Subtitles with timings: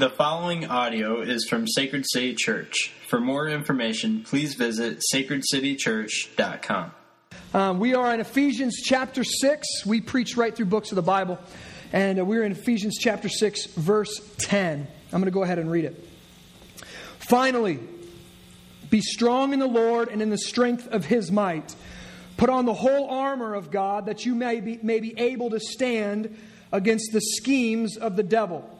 [0.00, 2.90] The following audio is from Sacred City Church.
[3.08, 6.92] For more information, please visit sacredcitychurch.com.
[7.52, 9.84] Um, we are in Ephesians chapter 6.
[9.84, 11.38] We preach right through books of the Bible.
[11.92, 14.88] And uh, we're in Ephesians chapter 6, verse 10.
[15.12, 16.08] I'm going to go ahead and read it.
[17.18, 17.78] Finally,
[18.88, 21.76] be strong in the Lord and in the strength of his might.
[22.38, 25.60] Put on the whole armor of God that you may be, may be able to
[25.60, 26.38] stand
[26.72, 28.79] against the schemes of the devil.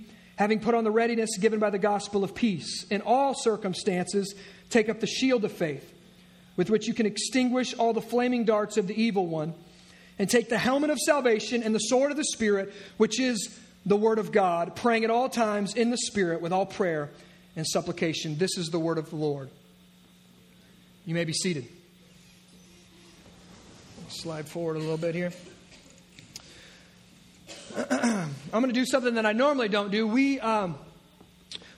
[0.41, 2.87] having put on the readiness given by the gospel of peace.
[2.89, 4.33] In all circumstances,
[4.71, 5.93] take up the shield of faith,
[6.57, 9.53] with which you can extinguish all the flaming darts of the evil one,
[10.17, 13.95] and take the helmet of salvation and the sword of the Spirit, which is the
[13.95, 17.11] word of God, praying at all times in the Spirit with all prayer
[17.55, 18.39] and supplication.
[18.39, 19.47] This is the word of the Lord.
[21.05, 21.67] You may be seated.
[24.09, 25.33] Slide forward a little bit here.
[27.91, 30.07] I'm going to do something that I normally don't do.
[30.07, 30.77] We, um,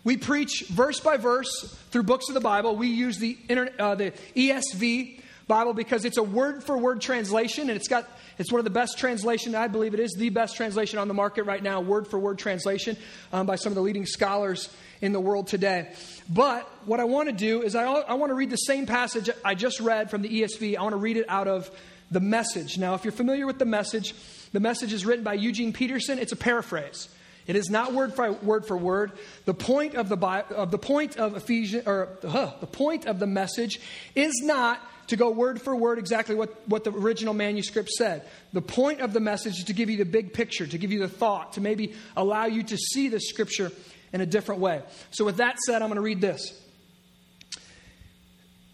[0.04, 2.76] we preach verse by verse through books of the Bible.
[2.76, 7.70] We use the, internet, uh, the ESV Bible because it's a word for word translation,
[7.70, 8.08] and it's got
[8.40, 9.54] it's one of the best translation.
[9.54, 12.40] I believe it is the best translation on the market right now, word for word
[12.40, 12.98] translation
[13.32, 14.70] um, by some of the leading scholars
[15.02, 15.94] in the world today.
[16.30, 19.30] But what I want to do is I, I want to read the same passage
[19.46, 20.78] I just read from the ESV.
[20.78, 21.70] I want to read it out of
[22.10, 22.78] the message.
[22.78, 24.16] Now, if you're familiar with the message,
[24.54, 26.18] the message is written by Eugene Peterson.
[26.18, 27.10] It's a paraphrase.
[27.46, 29.12] It is not word for word for word.
[29.46, 33.28] The point of the of the point of Ephesians or uh, the point of the
[33.28, 33.82] message
[34.16, 38.24] is not to go word for word exactly what, what the original manuscript said.
[38.54, 41.00] The point of the message is to give you the big picture, to give you
[41.00, 43.72] the thought, to maybe allow you to see the scripture
[44.14, 44.82] in a different way.
[45.12, 46.60] So, with that said, I'm going to read this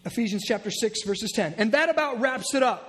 [0.04, 1.54] Ephesians chapter 6, verses 10.
[1.58, 2.86] And that about wraps it up.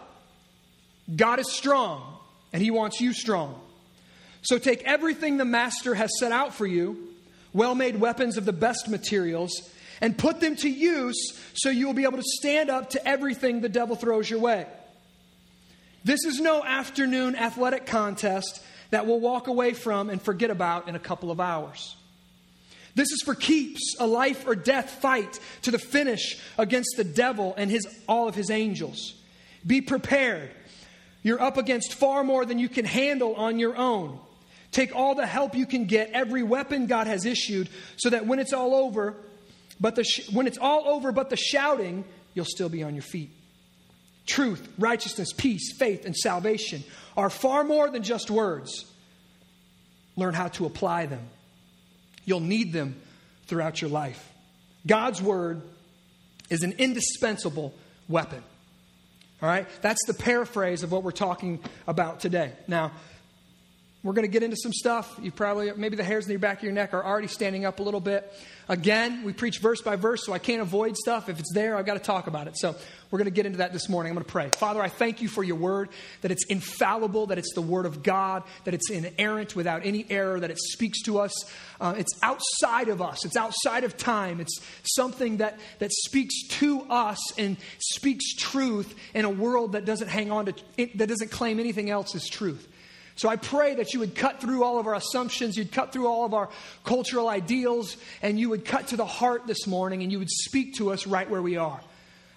[1.14, 2.20] God is strong,
[2.54, 3.60] and He wants you strong.
[4.42, 7.10] So take everything the Master has set out for you,
[7.54, 9.52] well made weapons of the best materials,
[10.02, 13.62] and put them to use so you will be able to stand up to everything
[13.62, 14.66] the devil throws your way.
[16.04, 20.96] This is no afternoon athletic contest that we'll walk away from and forget about in
[20.96, 21.96] a couple of hours.
[22.96, 27.54] This is for keeps, a life or death fight to the finish against the devil
[27.56, 29.14] and his, all of his angels.
[29.66, 30.50] Be prepared.
[31.24, 34.20] You're up against far more than you can handle on your own.
[34.72, 38.40] Take all the help you can get, every weapon God has issued, so that when
[38.40, 39.16] it's all over,
[39.80, 43.02] but the sh- when it's all over but the shouting, you'll still be on your
[43.02, 43.32] feet.
[44.26, 46.84] Truth, righteousness, peace, faith, and salvation
[47.18, 48.86] are far more than just words.
[50.16, 51.28] Learn how to apply them.
[52.24, 53.02] You'll need them
[53.48, 54.32] throughout your life.
[54.88, 55.62] God's word
[56.50, 57.74] is an indispensable
[58.08, 58.44] weapon.
[59.42, 59.68] All right?
[59.82, 62.54] That's the paraphrase of what we're talking about today.
[62.68, 62.92] Now,
[64.04, 65.20] we're going to get into some stuff.
[65.22, 67.80] You probably, maybe the hairs in the back of your neck are already standing up
[67.80, 68.34] a little bit.
[68.68, 71.30] Again, we preach verse by verse, so I can't avoid stuff.
[71.30, 72.58] If it's there, I've got to talk about it.
[72.58, 72.76] So
[73.12, 74.10] we're going to get into that this morning.
[74.10, 74.50] I'm going to pray.
[74.50, 75.90] Father, I thank you for your word,
[76.22, 80.40] that it's infallible, that it's the word of God, that it's inerrant without any error,
[80.40, 81.34] that it speaks to us.
[81.80, 84.40] Uh, it's outside of us, it's outside of time.
[84.40, 90.08] It's something that, that speaks to us and speaks truth in a world that doesn't
[90.08, 90.54] hang on to,
[90.96, 92.68] that doesn't claim anything else as truth.
[93.22, 96.08] So I pray that you would cut through all of our assumptions, you'd cut through
[96.08, 96.50] all of our
[96.84, 100.74] cultural ideals, and you would cut to the heart this morning and you would speak
[100.78, 101.80] to us right where we are.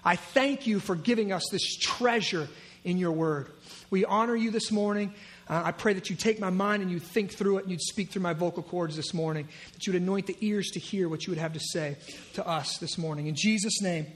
[0.04, 2.48] I thank you for giving us this treasure
[2.84, 3.50] in your word.
[3.88, 5.14] We honor you this morning.
[5.48, 7.80] Uh, I pray that you take my mind and you think through it and you'd
[7.80, 11.08] speak through my vocal cords this morning, that you would anoint the ears to hear
[11.08, 11.96] what you would have to say
[12.34, 13.26] to us this morning.
[13.26, 14.06] In Jesus' name,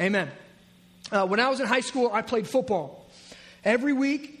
[0.00, 0.30] amen.
[1.10, 3.10] Uh, when I was in high school, I played football.
[3.64, 4.35] Every week,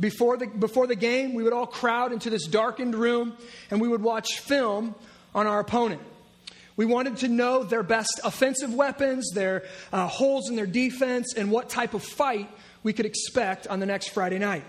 [0.00, 3.36] before the, before the game, we would all crowd into this darkened room
[3.70, 4.94] and we would watch film
[5.34, 6.00] on our opponent.
[6.76, 11.50] We wanted to know their best offensive weapons, their uh, holes in their defense, and
[11.50, 12.48] what type of fight
[12.84, 14.62] we could expect on the next Friday night.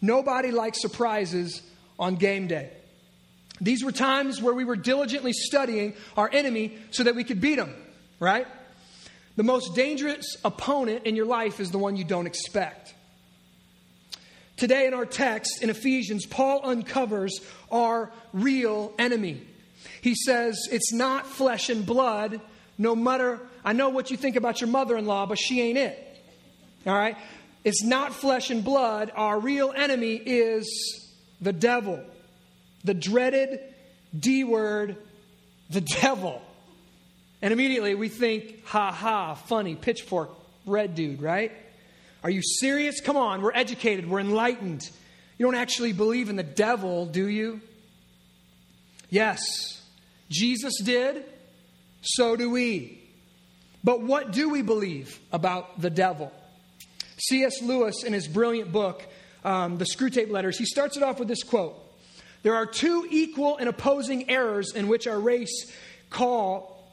[0.00, 1.60] Nobody likes surprises
[1.98, 2.70] on game day.
[3.60, 7.56] These were times where we were diligently studying our enemy so that we could beat
[7.56, 7.74] them,
[8.18, 8.46] right?
[9.36, 12.94] The most dangerous opponent in your life is the one you don't expect.
[14.62, 17.40] Today, in our text in Ephesians, Paul uncovers
[17.72, 19.42] our real enemy.
[20.02, 22.40] He says, It's not flesh and blood,
[22.78, 25.78] no matter, I know what you think about your mother in law, but she ain't
[25.78, 25.98] it.
[26.86, 27.16] All right?
[27.64, 29.10] It's not flesh and blood.
[29.16, 31.10] Our real enemy is
[31.40, 32.00] the devil,
[32.84, 33.58] the dreaded
[34.16, 34.96] D word,
[35.70, 36.40] the devil.
[37.42, 40.30] And immediately we think, ha ha, funny, pitchfork,
[40.66, 41.50] red dude, right?
[42.22, 43.00] Are you serious?
[43.00, 44.88] Come on, we're educated, we're enlightened.
[45.38, 47.60] You don't actually believe in the devil, do you?
[49.10, 49.40] Yes,
[50.30, 51.24] Jesus did,
[52.00, 53.00] so do we.
[53.82, 56.32] But what do we believe about the devil?
[57.18, 57.60] C.S.
[57.60, 59.04] Lewis, in his brilliant book,
[59.44, 61.74] um, The Screwtape Letters, he starts it off with this quote
[62.42, 65.72] There are two equal and opposing errors in which our race
[66.10, 66.88] call,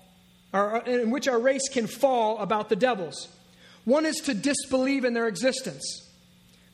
[0.53, 3.27] or in which our race can fall about the devils.
[3.89, 6.07] One is to disbelieve in their existence,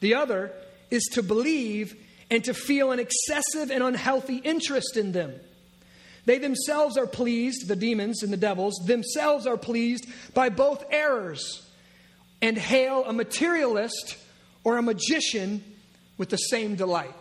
[0.02, 0.52] the other
[0.92, 1.96] is to believe
[2.30, 5.34] and to feel an excessive and unhealthy interest in them.
[6.26, 11.66] They themselves are pleased, the demons and the devils, themselves are pleased by both errors
[12.42, 14.18] and hail a materialist
[14.66, 15.64] or a magician
[16.18, 17.14] with the same delight.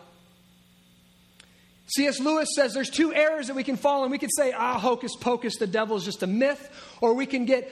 [1.87, 2.19] C.S.
[2.19, 4.11] Lewis says there's two errors that we can fall in.
[4.11, 6.69] We can say, ah, hocus pocus, the devil is just a myth,
[6.99, 7.71] or we can get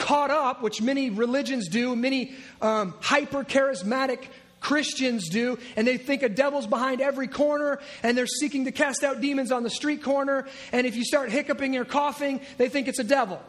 [0.00, 4.24] caught up, which many religions do, many um, hyper charismatic
[4.58, 9.04] Christians do, and they think a devil's behind every corner, and they're seeking to cast
[9.04, 10.48] out demons on the street corner.
[10.72, 13.40] And if you start hiccuping or coughing, they think it's a devil.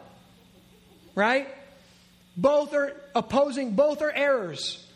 [1.14, 1.48] Right?
[2.36, 4.86] Both are opposing, both are errors.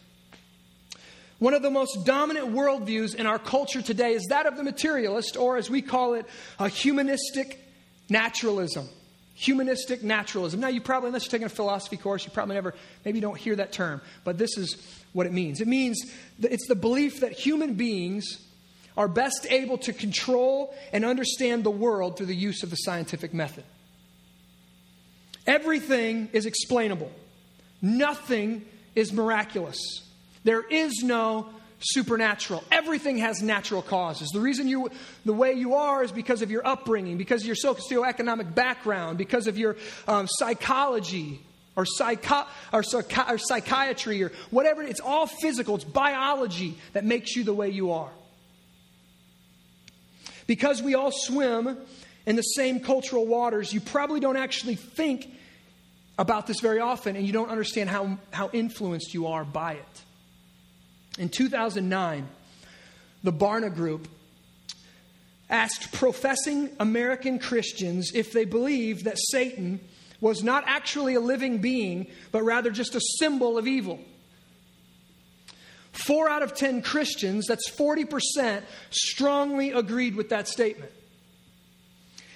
[1.38, 5.36] One of the most dominant worldviews in our culture today is that of the materialist,
[5.36, 6.26] or as we call it,
[6.58, 7.60] a humanistic
[8.08, 8.88] naturalism
[9.36, 10.60] humanistic naturalism.
[10.60, 12.74] Now, you probably, unless you're taking a philosophy course, you probably never,
[13.04, 14.76] maybe don't hear that term, but this is
[15.12, 15.60] what it means.
[15.60, 18.24] It means that it's the belief that human beings
[18.96, 23.34] are best able to control and understand the world through the use of the scientific
[23.34, 23.64] method.
[25.46, 27.12] Everything is explainable,
[27.82, 29.78] nothing is miraculous.
[30.44, 31.50] There is no
[31.80, 32.64] supernatural.
[32.72, 34.30] Everything has natural causes.
[34.30, 34.90] The reason you,
[35.24, 39.46] the way you are is because of your upbringing, because of your socioeconomic background, because
[39.46, 39.76] of your
[40.08, 41.40] um, psychology
[41.76, 44.82] or, psycho- or, psychi- or psychiatry or whatever.
[44.82, 48.10] It's all physical, it's biology that makes you the way you are.
[50.46, 51.76] Because we all swim
[52.24, 55.28] in the same cultural waters, you probably don't actually think
[56.18, 60.02] about this very often and you don't understand how, how influenced you are by it.
[61.18, 62.28] In 2009,
[63.22, 64.08] the Barna Group
[65.48, 69.80] asked professing American Christians if they believed that Satan
[70.20, 74.00] was not actually a living being, but rather just a symbol of evil.
[75.92, 80.92] Four out of ten Christians, that's 40%, strongly agreed with that statement.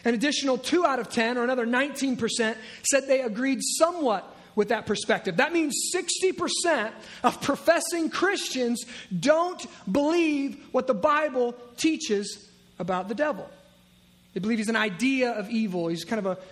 [0.05, 2.57] An additional two out of 10, or another 19%,
[2.91, 5.37] said they agreed somewhat with that perspective.
[5.37, 6.93] That means 60%
[7.23, 8.85] of professing Christians
[9.19, 12.49] don't believe what the Bible teaches
[12.79, 13.49] about the devil.
[14.35, 15.89] They believe he's an idea of evil.
[15.89, 16.45] He's kind of an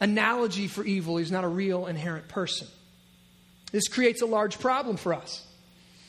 [0.00, 1.16] analogy for evil.
[1.16, 2.66] He's not a real inherent person.
[3.72, 5.46] This creates a large problem for us.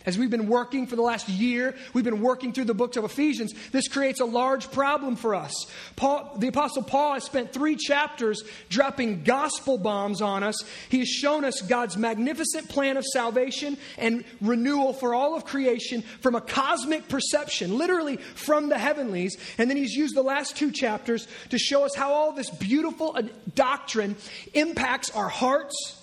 [0.06, 3.04] As we've been working for the last year, we've been working through the books of
[3.04, 3.54] Ephesians.
[3.72, 5.54] This creates a large problem for us.
[5.96, 10.64] Paul, the Apostle Paul has spent three chapters dropping gospel bombs on us.
[10.90, 16.02] He has shown us God's magnificent plan of salvation and renewal for all of creation
[16.22, 19.38] from a cosmic perception, literally from the heavenlies.
[19.58, 23.14] And then he's used the last two chapters to show us how all this beautiful
[23.16, 24.16] uh, doctrine
[24.54, 26.01] impacts our hearts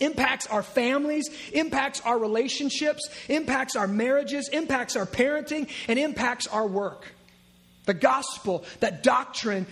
[0.00, 6.66] impacts our families, impacts our relationships, impacts our marriages, impacts our parenting, and impacts our
[6.66, 7.06] work.
[7.86, 9.66] The gospel, that doctrine,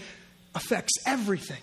[0.54, 1.60] affects everything.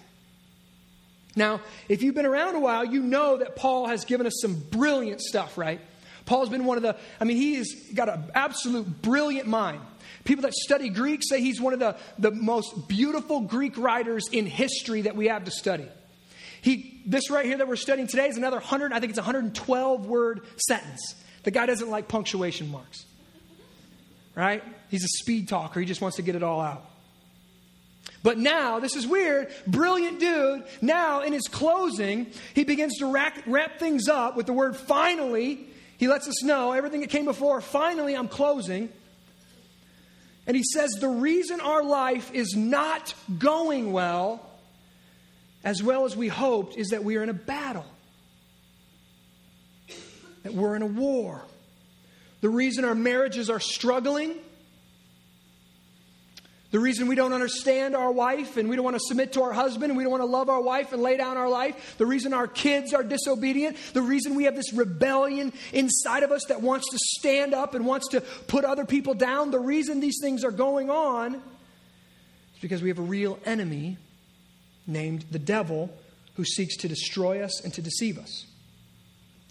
[1.36, 4.56] Now, if you've been around a while, you know that Paul has given us some
[4.72, 5.82] brilliant stuff, right?
[6.26, 9.82] Paul's been one of the, I mean, he has got an absolute brilliant mind.
[10.24, 14.48] People that study Greek say he's one of the, the most beautiful Greek writers in
[14.48, 15.88] history that we have to study.
[16.66, 20.08] He, this right here that we're studying today is another 100, I think it's 112
[20.08, 21.14] word sentence.
[21.44, 23.06] The guy doesn't like punctuation marks.
[24.34, 24.64] Right?
[24.90, 25.80] He's a speed talker.
[25.80, 26.84] He just wants to get it all out.
[28.24, 30.64] But now, this is weird, brilliant dude.
[30.82, 35.68] Now, in his closing, he begins to rack, wrap things up with the word finally.
[35.98, 37.62] He lets us know everything that came before.
[37.62, 38.90] Finally, I'm closing.
[40.48, 44.45] And he says, The reason our life is not going well
[45.66, 47.86] as well as we hoped, is that we are in a battle,
[50.44, 51.42] that we're in a war.
[52.42, 54.36] the reason our marriages are struggling,
[56.70, 59.54] the reason we don't understand our wife and we don't want to submit to our
[59.54, 62.06] husband and we don't want to love our wife and lay down our life, the
[62.06, 66.62] reason our kids are disobedient, the reason we have this rebellion inside of us that
[66.62, 70.44] wants to stand up and wants to put other people down, the reason these things
[70.44, 71.42] are going on is
[72.62, 73.98] because we have a real enemy
[74.88, 75.90] named the devil
[76.36, 78.46] who seeks to destroy us and to deceive us.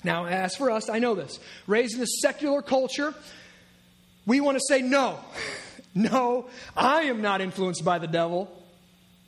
[0.02, 1.38] Now, as for us, I know this.
[1.66, 3.14] Raised in a secular culture,
[4.26, 5.18] we want to say no.
[5.96, 8.50] No, I am not influenced by the devil.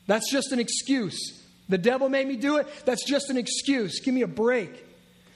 [0.09, 1.41] That's just an excuse.
[1.69, 2.67] The devil made me do it.
[2.85, 4.01] That's just an excuse.
[4.01, 4.85] Give me a break.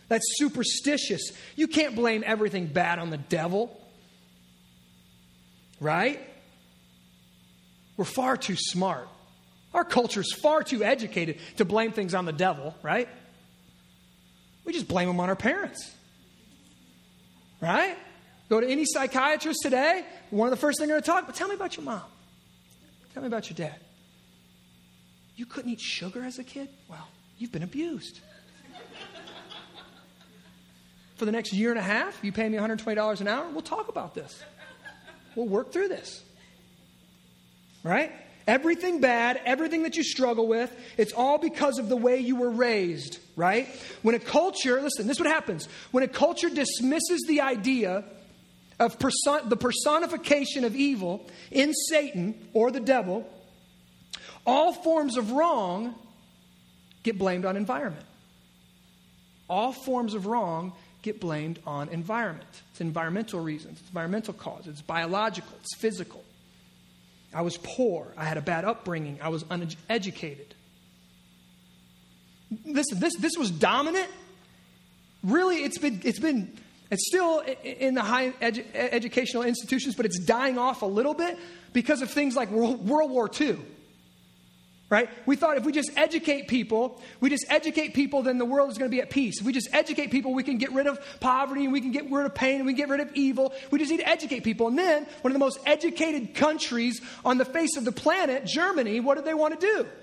[0.09, 1.31] That's superstitious.
[1.55, 3.81] You can't blame everything bad on the devil.
[5.79, 6.21] Right?
[7.97, 9.09] We're far too smart.
[9.73, 13.09] Our culture's far too educated to blame things on the devil, right?
[14.65, 15.91] We just blame them on our parents.
[17.61, 17.97] Right?
[18.49, 21.37] Go to any psychiatrist today, one of the first things they're going to talk, but
[21.37, 22.03] tell me about your mom.
[23.15, 23.79] Tell me about your dad.
[25.37, 26.69] You couldn't eat sugar as a kid?
[26.89, 27.07] Well,
[27.39, 28.21] you've been abused.
[31.17, 33.89] For the next year and a half, you pay me $120 an hour, we'll talk
[33.89, 34.43] about this.
[35.37, 36.23] We'll work through this.
[37.85, 38.13] Right?
[38.47, 42.51] Everything bad, everything that you struggle with, it's all because of the way you were
[42.51, 43.69] raised, right?
[44.03, 45.69] When a culture, listen, this is what happens.
[45.91, 48.05] When a culture dismisses the idea
[48.79, 53.29] of person, the personification of evil in Satan or the devil,
[54.47, 55.95] all forms of wrong
[57.03, 58.07] get blamed on environment.
[59.49, 62.49] All forms of wrong get blamed on environment.
[62.73, 66.25] It's environmental reasons, it's environmental causes, it's biological, it's physical.
[67.33, 70.55] I was poor, I had a bad upbringing, I was uneducated.
[72.65, 74.09] Listen, this, this was dominant.
[75.23, 76.59] Really, it's been, it's been
[76.91, 81.39] it's still in the high edu- educational institutions, but it's dying off a little bit
[81.73, 83.59] because of things like World, World War II.
[84.91, 85.09] Right?
[85.25, 88.77] We thought if we just educate people, we just educate people, then the world is
[88.77, 89.39] going to be at peace.
[89.39, 92.11] If we just educate people, we can get rid of poverty and we can get
[92.11, 93.55] rid of pain and we can get rid of evil.
[93.71, 94.67] We just need to educate people.
[94.67, 98.99] And then, one of the most educated countries on the face of the planet, Germany,
[98.99, 99.87] what did they want to do?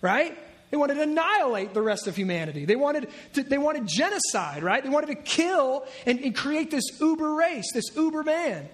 [0.00, 0.36] Right?
[0.72, 2.64] They wanted to annihilate the rest of humanity.
[2.64, 4.82] They wanted, to, they wanted genocide, right?
[4.82, 8.68] They wanted to kill and, and create this uber race, this uber man.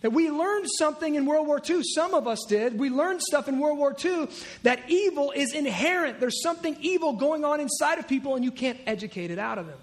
[0.00, 2.78] That we learned something in World War II, some of us did.
[2.78, 4.28] We learned stuff in World War II
[4.62, 6.20] that evil is inherent.
[6.20, 9.66] There's something evil going on inside of people, and you can't educate it out of
[9.66, 9.78] them.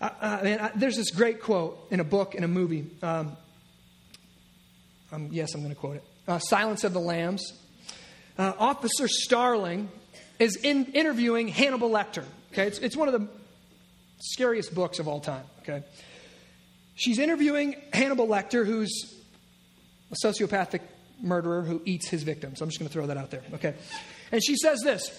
[0.00, 2.86] Man, I, there's this great quote in a book, in a movie.
[3.02, 3.36] Um,
[5.12, 6.04] um, yes, I'm going to quote it.
[6.26, 7.52] Uh, Silence of the Lambs
[8.38, 9.90] uh, Officer Starling
[10.38, 12.24] is in, interviewing Hannibal Lecter.
[12.52, 13.28] Okay, it's, it's one of the
[14.18, 15.44] scariest books of all time.
[15.60, 15.82] Okay,
[17.00, 19.14] she's interviewing Hannibal Lecter, who's
[20.12, 20.82] a sociopathic
[21.22, 22.60] murderer who eats his victims.
[22.60, 23.42] I'm just going to throw that out there.
[23.54, 23.74] Okay,
[24.30, 25.10] and she says this: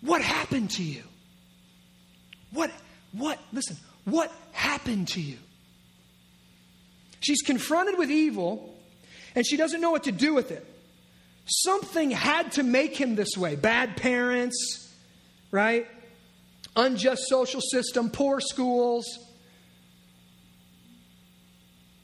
[0.00, 1.02] "What happened to you?
[2.52, 2.70] What?
[3.12, 3.38] What?
[3.52, 3.76] Listen.
[4.04, 5.38] What happened to you?"
[7.20, 8.76] She's confronted with evil,
[9.36, 10.66] and she doesn't know what to do with it.
[11.46, 13.54] Something had to make him this way.
[13.54, 14.92] Bad parents,
[15.52, 15.86] right?
[16.74, 19.06] Unjust social system, poor schools.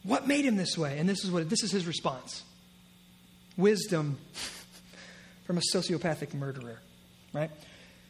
[0.03, 0.99] What made him this way?
[0.99, 2.43] And this is what this is his response.
[3.57, 4.19] Wisdom
[5.45, 6.81] from a sociopathic murderer,
[7.33, 7.51] right?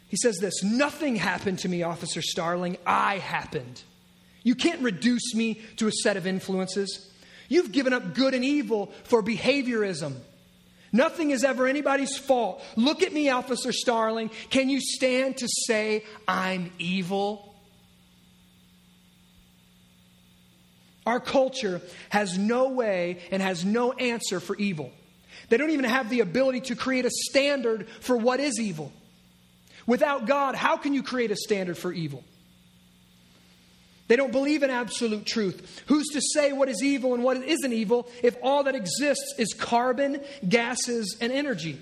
[0.08, 2.78] He says this, nothing happened to me, Officer Starling.
[2.86, 3.82] I happened.
[4.42, 7.10] You can't reduce me to a set of influences.
[7.48, 10.14] You've given up good and evil for behaviorism.
[10.92, 12.62] Nothing is ever anybody's fault.
[12.76, 14.30] Look at me, Officer Starling.
[14.48, 17.47] Can you stand to say I'm evil?
[21.08, 24.92] Our culture has no way and has no answer for evil.
[25.48, 28.92] They don't even have the ability to create a standard for what is evil.
[29.86, 32.24] Without God, how can you create a standard for evil?
[34.08, 35.82] They don't believe in absolute truth.
[35.86, 39.54] Who's to say what is evil and what isn't evil if all that exists is
[39.54, 41.80] carbon, gases, and energy?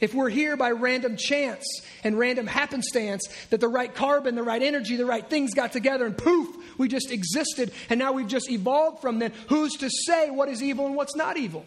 [0.00, 1.64] If we're here by random chance
[2.02, 6.06] and random happenstance that the right carbon, the right energy, the right things got together
[6.06, 10.30] and poof, we just existed and now we've just evolved from then, who's to say
[10.30, 11.64] what is evil and what's not evil?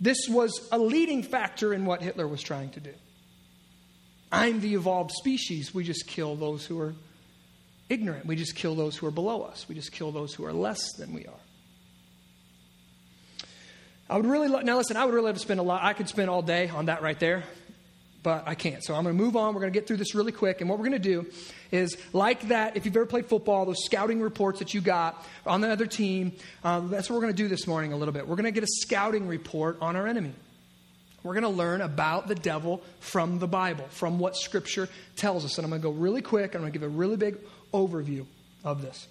[0.00, 2.94] This was a leading factor in what Hitler was trying to do.
[4.30, 5.74] I'm the evolved species.
[5.74, 6.94] We just kill those who are
[7.88, 8.26] ignorant.
[8.26, 9.66] We just kill those who are below us.
[9.68, 11.40] We just kill those who are less than we are.
[14.10, 14.96] I would really lo- now listen.
[14.96, 15.82] I would really love to spend a lot.
[15.82, 17.44] I could spend all day on that right there,
[18.22, 18.82] but I can't.
[18.82, 19.54] So I'm going to move on.
[19.54, 20.60] We're going to get through this really quick.
[20.60, 21.26] And what we're going to do
[21.70, 25.60] is, like that, if you've ever played football, those scouting reports that you got on
[25.60, 26.32] the other team,
[26.64, 28.26] uh, that's what we're going to do this morning a little bit.
[28.26, 30.32] We're going to get a scouting report on our enemy.
[31.22, 35.58] We're going to learn about the devil from the Bible, from what Scripture tells us.
[35.58, 36.54] And I'm going to go really quick.
[36.54, 37.36] I'm going to give a really big
[37.74, 38.24] overview
[38.64, 39.06] of this.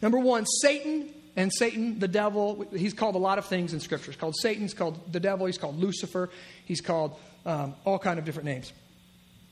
[0.00, 4.12] Number one, Satan and Satan, the devil, he's called a lot of things in Scripture.
[4.12, 6.30] He's called Satan, he's called the devil, he's called Lucifer,
[6.64, 8.72] he's called um, all kind of different names.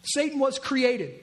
[0.04, 1.20] Satan was created.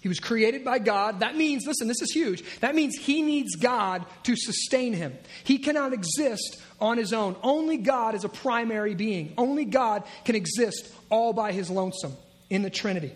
[0.00, 1.20] He was created by God.
[1.20, 2.60] That means, listen, this is huge.
[2.60, 5.18] That means he needs God to sustain him.
[5.42, 7.34] He cannot exist on his own.
[7.42, 9.34] Only God is a primary being.
[9.36, 12.12] Only God can exist all by his lonesome
[12.50, 13.12] in the Trinity.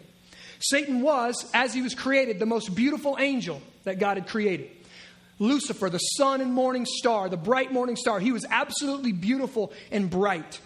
[0.59, 4.71] Satan was, as he was created, the most beautiful angel that God had created.
[5.41, 10.09] Lucifer, the sun and morning star, the bright morning star, he was absolutely beautiful and
[10.09, 10.61] bright.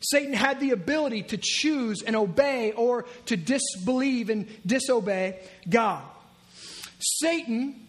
[0.00, 5.38] Satan had the ability to choose and obey or to disbelieve and disobey
[5.68, 6.02] God.
[6.98, 7.86] Satan,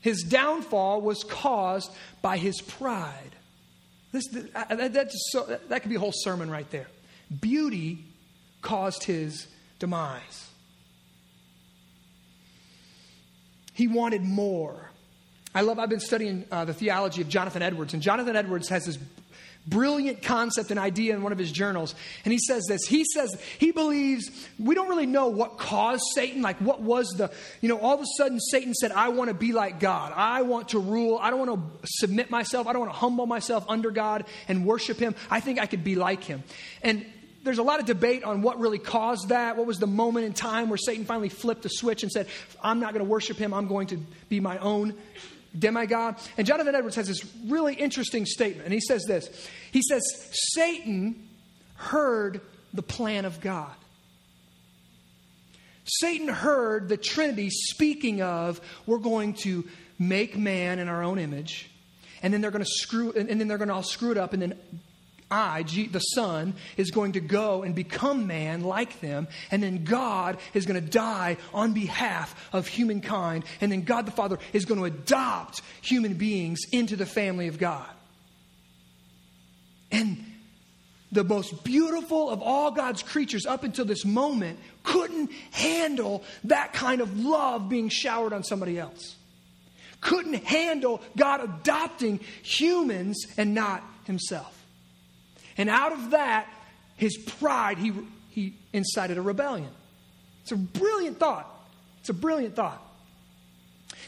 [0.00, 1.90] his downfall was caused
[2.22, 3.36] by his pride.
[4.12, 6.86] This, that, that, so, that could be a whole sermon right there.
[7.40, 8.04] Beauty
[8.62, 9.46] caused his
[9.78, 10.48] demise.
[13.74, 14.90] He wanted more.
[15.56, 18.84] I love, I've been studying uh, the theology of Jonathan Edwards, and Jonathan Edwards has
[18.84, 18.98] this
[19.66, 21.94] brilliant concept and idea in one of his journals.
[22.26, 22.84] And he says this.
[22.84, 27.32] He says he believes we don't really know what caused Satan, like what was the,
[27.62, 30.12] you know, all of a sudden Satan said, I want to be like God.
[30.14, 31.18] I want to rule.
[31.22, 32.66] I don't want to submit myself.
[32.66, 35.14] I don't want to humble myself under God and worship him.
[35.30, 36.44] I think I could be like him.
[36.82, 37.06] And
[37.44, 39.56] there's a lot of debate on what really caused that.
[39.56, 42.26] What was the moment in time where Satan finally flipped the switch and said,
[42.62, 43.54] I'm not going to worship him.
[43.54, 43.96] I'm going to
[44.28, 44.92] be my own
[45.58, 46.16] demigod.
[46.36, 48.64] And Jonathan Edwards has this really interesting statement.
[48.64, 49.28] And he says this
[49.72, 50.02] He says,
[50.54, 51.28] Satan
[51.74, 52.40] heard
[52.74, 53.72] the plan of God.
[55.84, 59.64] Satan heard the Trinity speaking of, we're going to
[59.98, 61.70] make man in our own image,
[62.22, 64.32] and then they're going to screw, and then they're going to all screw it up,
[64.32, 64.58] and then
[65.30, 70.38] I, the Son, is going to go and become man like them, and then God
[70.54, 74.78] is going to die on behalf of humankind, and then God the Father is going
[74.78, 77.88] to adopt human beings into the family of God.
[79.90, 80.24] And
[81.10, 87.00] the most beautiful of all God's creatures up until this moment couldn't handle that kind
[87.00, 89.16] of love being showered on somebody else.
[90.00, 94.55] Couldn't handle God adopting humans and not himself.
[95.58, 96.46] And out of that,
[96.96, 97.92] his pride, he,
[98.30, 99.70] he incited a rebellion.
[100.42, 101.52] It's a brilliant thought.
[102.00, 102.82] It's a brilliant thought.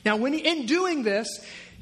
[0.04, 1.28] Now, when he, in doing this,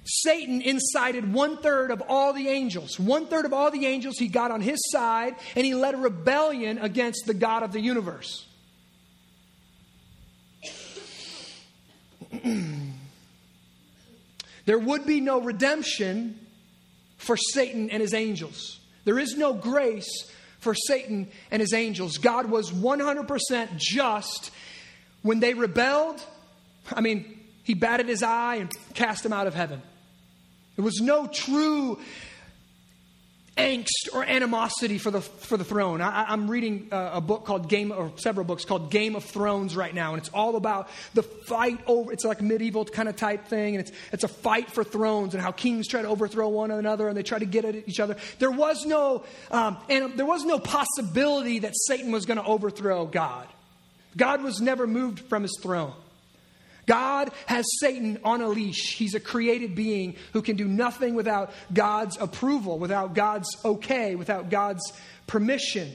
[0.05, 2.99] Satan incited one third of all the angels.
[2.99, 5.99] One third of all the angels he got on his side, and he led a
[5.99, 8.47] rebellion against the God of the universe.
[14.65, 16.39] there would be no redemption
[17.17, 18.79] for Satan and his angels.
[19.07, 22.19] There is no grace for Satan and his angels.
[22.19, 24.51] God was 100% just
[25.23, 26.21] when they rebelled.
[26.93, 29.81] I mean, he batted his eye and cast them out of heaven.
[30.75, 32.01] There was no true
[33.57, 36.01] angst or animosity for the, for the throne.
[36.01, 39.75] I, am reading a, a, book called Game, or several books called Game of Thrones
[39.75, 43.47] right now, and it's all about the fight over, it's like medieval kind of type
[43.47, 46.71] thing, and it's, it's a fight for thrones and how kings try to overthrow one
[46.71, 48.17] another and they try to get at each other.
[48.39, 53.07] There was no, um, and there was no possibility that Satan was going to overthrow
[53.07, 53.47] God.
[54.17, 55.93] God was never moved from his throne.
[56.87, 58.97] God has Satan on a leash.
[58.97, 64.51] He's a created being who can do nothing without God's approval, without God's okay, without
[64.51, 64.93] God's
[65.27, 65.93] permission.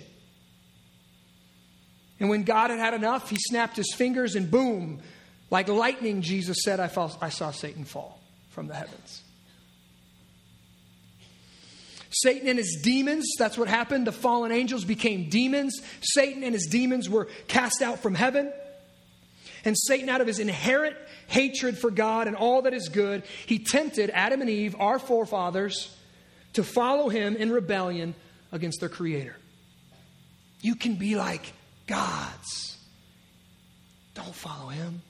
[2.20, 5.02] And when God had had enough, he snapped his fingers and boom,
[5.50, 6.90] like lightning, Jesus said, I,
[7.22, 9.24] I saw Satan fall from the heavens.
[12.12, 14.06] Satan and his demons, that's what happened.
[14.06, 15.82] The fallen angels became demons.
[16.02, 18.52] Satan and his demons were cast out from heaven.
[19.64, 20.96] And Satan, out of his inherent
[21.28, 25.96] hatred for God and all that is good, he tempted Adam and Eve, our forefathers,
[26.54, 28.16] to follow him in rebellion
[28.52, 29.36] against their Creator.
[30.62, 31.54] You can be like
[31.88, 32.78] gods.
[34.14, 35.02] Don't follow him.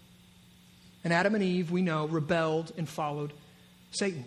[1.03, 3.33] And Adam and Eve, we know, rebelled and followed
[3.91, 4.25] Satan.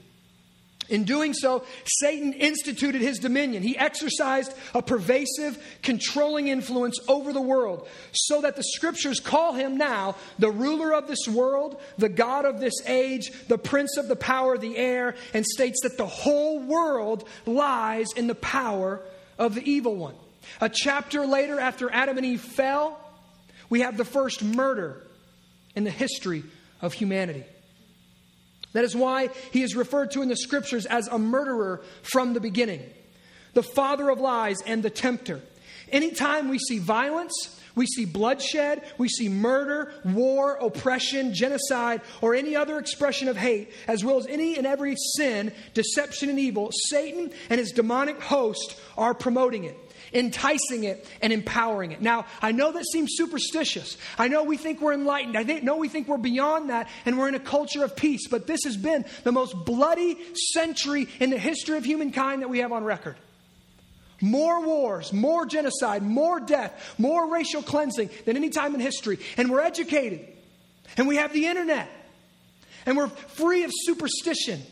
[0.88, 3.62] In doing so, Satan instituted his dominion.
[3.62, 9.78] He exercised a pervasive, controlling influence over the world, so that the scriptures call him
[9.78, 14.16] now the ruler of this world, the God of this age, the prince of the
[14.16, 19.00] power of the air, and states that the whole world lies in the power
[19.38, 20.14] of the evil one.
[20.60, 23.00] A chapter later, after Adam and Eve fell,
[23.70, 25.02] we have the first murder
[25.74, 26.44] in the history
[26.82, 27.44] of humanity.
[28.74, 32.40] That is why he is referred to in the scriptures as a murderer from the
[32.40, 32.82] beginning,
[33.54, 35.40] the father of lies and the tempter.
[35.90, 42.56] Anytime we see violence, we see bloodshed, we see murder, war, oppression, genocide, or any
[42.56, 47.30] other expression of hate, as well as any and every sin, deception, and evil, Satan
[47.50, 49.78] and his demonic host are promoting it
[50.14, 52.00] enticing it and empowering it.
[52.00, 53.98] Now, I know that seems superstitious.
[54.16, 55.36] I know we think we're enlightened.
[55.36, 58.46] I know we think we're beyond that and we're in a culture of peace, but
[58.46, 60.16] this has been the most bloody
[60.52, 63.16] century in the history of humankind that we have on record.
[64.20, 69.18] More wars, more genocide, more death, more racial cleansing than any time in history.
[69.36, 70.26] And we're educated.
[70.96, 71.90] And we have the internet.
[72.86, 74.62] And we're free of superstition.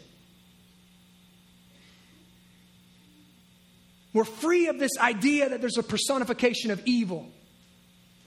[4.12, 7.30] We're free of this idea that there's a personification of evil.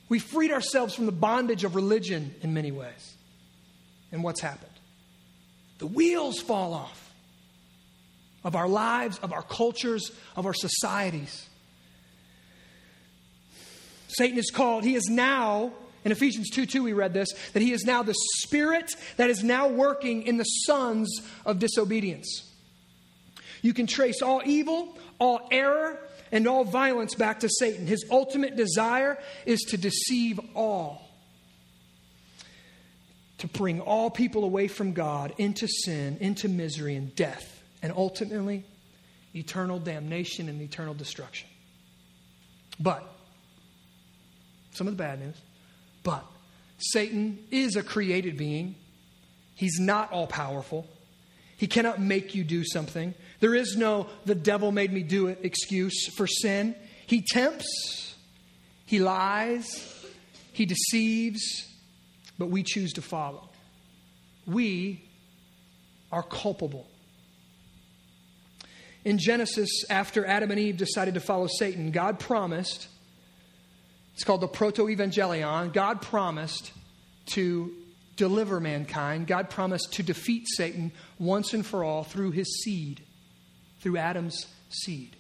[0.10, 3.15] We freed ourselves from the bondage of religion in many ways.
[4.12, 4.71] And what's happened?
[5.78, 7.13] The wheels fall off
[8.43, 11.48] of our lives, of our cultures, of our societies.
[14.08, 15.74] Satan is called, he is now,
[16.06, 19.43] in Ephesians 2 2, we read this, that he is now the spirit that is
[19.43, 22.52] now working in the sons of disobedience.
[23.62, 25.99] You can trace all evil, all error,
[26.32, 27.88] and all violence back to Satan.
[27.88, 31.08] His ultimate desire is to deceive all,
[33.38, 38.63] to bring all people away from God into sin, into misery, and death and ultimately
[39.36, 41.47] eternal damnation and eternal destruction.
[42.80, 43.08] But,
[44.71, 45.36] some of the bad news,
[46.04, 46.25] but
[46.80, 48.75] Satan is a created being.
[49.54, 50.88] He's not all powerful.
[51.58, 53.13] He cannot make you do something.
[53.39, 56.76] There is no, the devil made me do it excuse for sin.
[57.08, 58.15] He tempts,
[58.86, 60.06] he lies,
[60.52, 61.41] he deceives,
[62.38, 63.50] but we choose to follow.
[64.46, 65.04] We
[66.12, 66.88] are culpable
[69.06, 72.88] in Genesis, after Adam and Eve decided to follow Satan, God promised,
[74.15, 76.72] it's called the proto evangelion, God promised
[77.28, 77.72] to
[78.15, 79.28] deliver mankind.
[79.28, 83.01] God promised to defeat Satan once and for all through his seed,
[83.82, 85.15] through Adam's seed.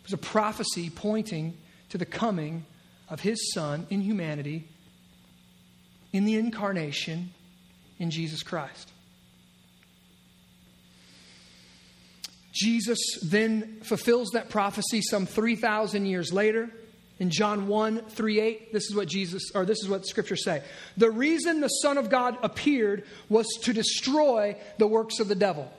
[0.00, 1.56] It was a prophecy pointing
[1.90, 2.64] to the coming
[3.08, 4.68] of his son in humanity,
[6.12, 7.32] in the incarnation,
[7.98, 8.92] in Jesus Christ.
[12.52, 16.70] Jesus then fulfills that prophecy some 3,000 years later.
[17.18, 20.62] In John 1 3 8, this is what Jesus, or this is what scriptures say.
[20.96, 25.70] The reason the Son of God appeared was to destroy the works of the devil.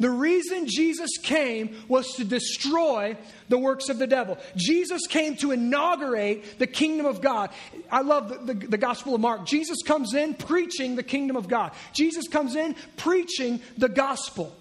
[0.00, 3.16] The reason Jesus came was to destroy
[3.48, 4.38] the works of the devil.
[4.54, 7.50] Jesus came to inaugurate the kingdom of God.
[7.90, 9.44] I love the, the, the, Gospel of Mark.
[9.44, 11.72] Jesus comes in preaching the kingdom of God.
[11.92, 14.54] Jesus comes in preaching the gospel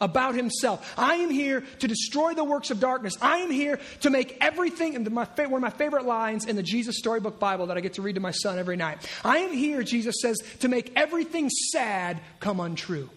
[0.00, 0.94] about himself.
[0.98, 3.14] I am here to destroy the works of darkness.
[3.20, 6.62] I am here to make everything, and my, one of my favorite lines in the
[6.62, 9.08] Jesus Storybook Bible that I get to read to my son every night.
[9.24, 13.08] I am here, Jesus says, to make everything sad come untrue.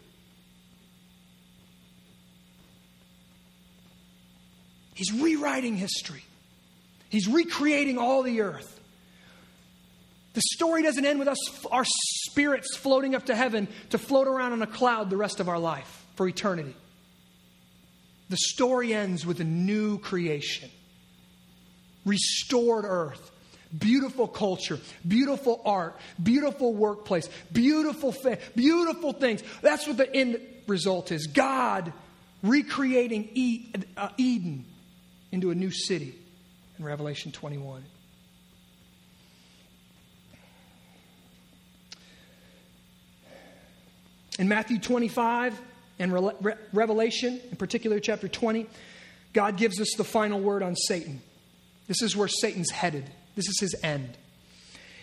[4.93, 6.23] He's rewriting history.
[7.09, 8.79] He's recreating all the earth.
[10.33, 14.53] The story doesn't end with us, our spirits floating up to heaven to float around
[14.53, 16.75] on a cloud the rest of our life for eternity.
[18.27, 20.69] The story ends with a new creation,
[22.05, 23.31] restored earth,
[23.79, 29.41] beautiful culture, beautiful art, beautiful workplace, beautiful fa- beautiful things.
[29.61, 31.25] That's what the end result is.
[31.25, 31.93] God
[32.43, 34.65] recreating uh, Eden
[35.31, 36.15] into a new city
[36.77, 37.85] in Revelation 21.
[44.37, 45.68] In Matthew 25,
[45.99, 48.67] and Re- Revelation, in particular chapter 20,
[49.33, 51.21] God gives us the final word on Satan.
[51.87, 54.17] This is where Satan's headed, this is his end.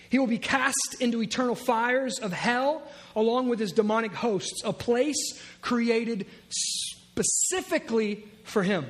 [0.09, 2.83] He will be cast into eternal fires of hell
[3.15, 8.87] along with his demonic hosts, a place created specifically for him.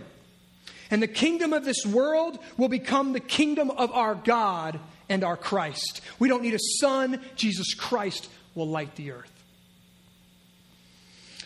[0.91, 5.37] And the kingdom of this world will become the kingdom of our God and our
[5.37, 6.01] Christ.
[6.19, 9.36] We don't need a sun, Jesus Christ will light the earth.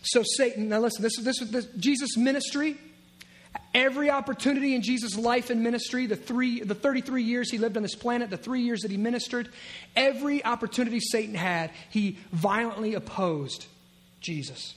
[0.03, 2.77] So Satan, now listen, this is this, this Jesus' ministry.
[3.75, 7.83] Every opportunity in Jesus' life and ministry, the three, the 33 years he lived on
[7.83, 9.49] this planet, the three years that he ministered,
[9.95, 13.67] every opportunity Satan had, he violently opposed
[14.21, 14.75] Jesus.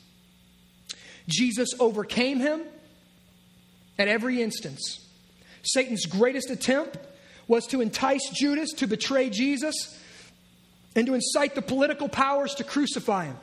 [1.28, 2.62] Jesus overcame him
[3.98, 5.00] at every instance.
[5.64, 6.98] Satan's greatest attempt
[7.48, 10.00] was to entice Judas to betray Jesus
[10.96, 13.38] and to incite the political powers to crucify him.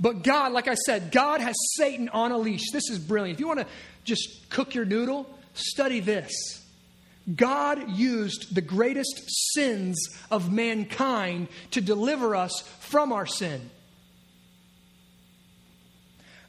[0.00, 2.70] But God, like I said, God has Satan on a leash.
[2.72, 3.36] This is brilliant.
[3.36, 3.66] If you want to
[4.04, 6.32] just cook your noodle, study this.
[7.36, 9.98] God used the greatest sins
[10.30, 13.70] of mankind to deliver us from our sin.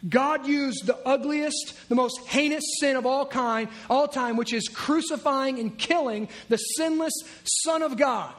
[0.07, 4.67] God used the ugliest, the most heinous sin of all kind, all time, which is
[4.67, 8.33] crucifying and killing the sinless Son of God.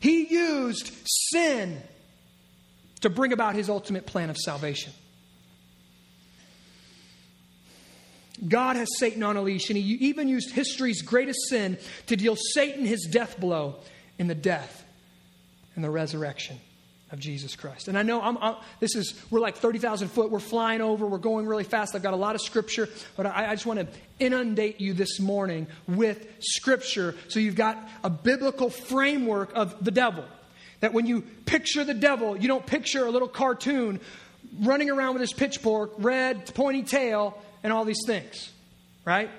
[0.00, 1.80] He used sin
[3.02, 4.92] to bring about his ultimate plan of salvation.
[8.46, 12.36] God has Satan on a leash, and he even used history's greatest sin to deal
[12.54, 13.76] Satan his death blow
[14.18, 14.84] in the death
[15.74, 16.58] and the resurrection
[17.12, 17.88] of Jesus Christ.
[17.88, 21.18] And I know I'm, I'm, this is, we're like 30,000 foot, we're flying over, we're
[21.18, 21.94] going really fast.
[21.94, 23.86] I've got a lot of scripture, but I, I just want to
[24.18, 30.24] inundate you this morning with scripture so you've got a biblical framework of the devil.
[30.82, 34.00] That when you picture the devil, you don't picture a little cartoon
[34.60, 38.50] running around with his pitchfork, red, pointy tail, and all these things,
[39.04, 39.30] right?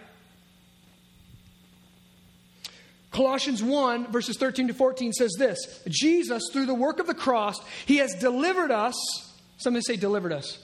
[3.11, 7.59] Colossians 1, verses 13 to 14 says this Jesus, through the work of the cross,
[7.85, 8.95] he has delivered us.
[9.57, 10.62] Somebody say, delivered us.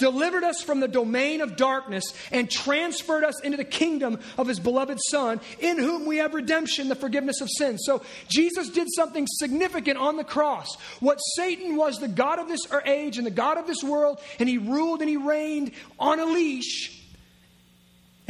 [0.00, 4.58] Delivered us from the domain of darkness and transferred us into the kingdom of his
[4.58, 7.82] beloved Son, in whom we have redemption, the forgiveness of sins.
[7.84, 10.74] So Jesus did something significant on the cross.
[11.00, 14.20] What Satan was the God of this er, age and the God of this world,
[14.38, 16.99] and he ruled and he reigned on a leash.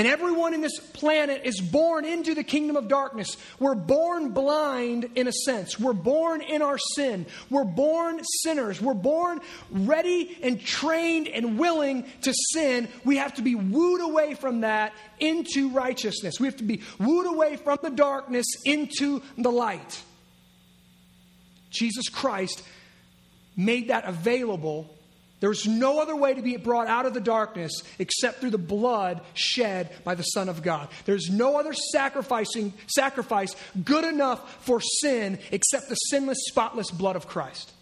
[0.00, 3.36] And everyone in this planet is born into the kingdom of darkness.
[3.58, 5.78] We're born blind in a sense.
[5.78, 7.26] We're born in our sin.
[7.50, 8.80] We're born sinners.
[8.80, 12.88] We're born ready and trained and willing to sin.
[13.04, 16.40] We have to be wooed away from that into righteousness.
[16.40, 20.02] We have to be wooed away from the darkness into the light.
[21.68, 22.62] Jesus Christ
[23.54, 24.96] made that available
[25.40, 29.22] there's no other way to be brought out of the darkness except through the blood
[29.34, 30.88] shed by the Son of God.
[31.06, 37.26] There's no other sacrificing sacrifice good enough for sin except the sinless, spotless blood of
[37.26, 37.72] Christ.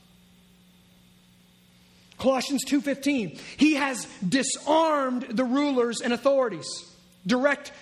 [2.19, 3.39] Colossians 2:15.
[3.57, 6.67] He has disarmed the rulers and authorities.
[7.27, 7.73] Direct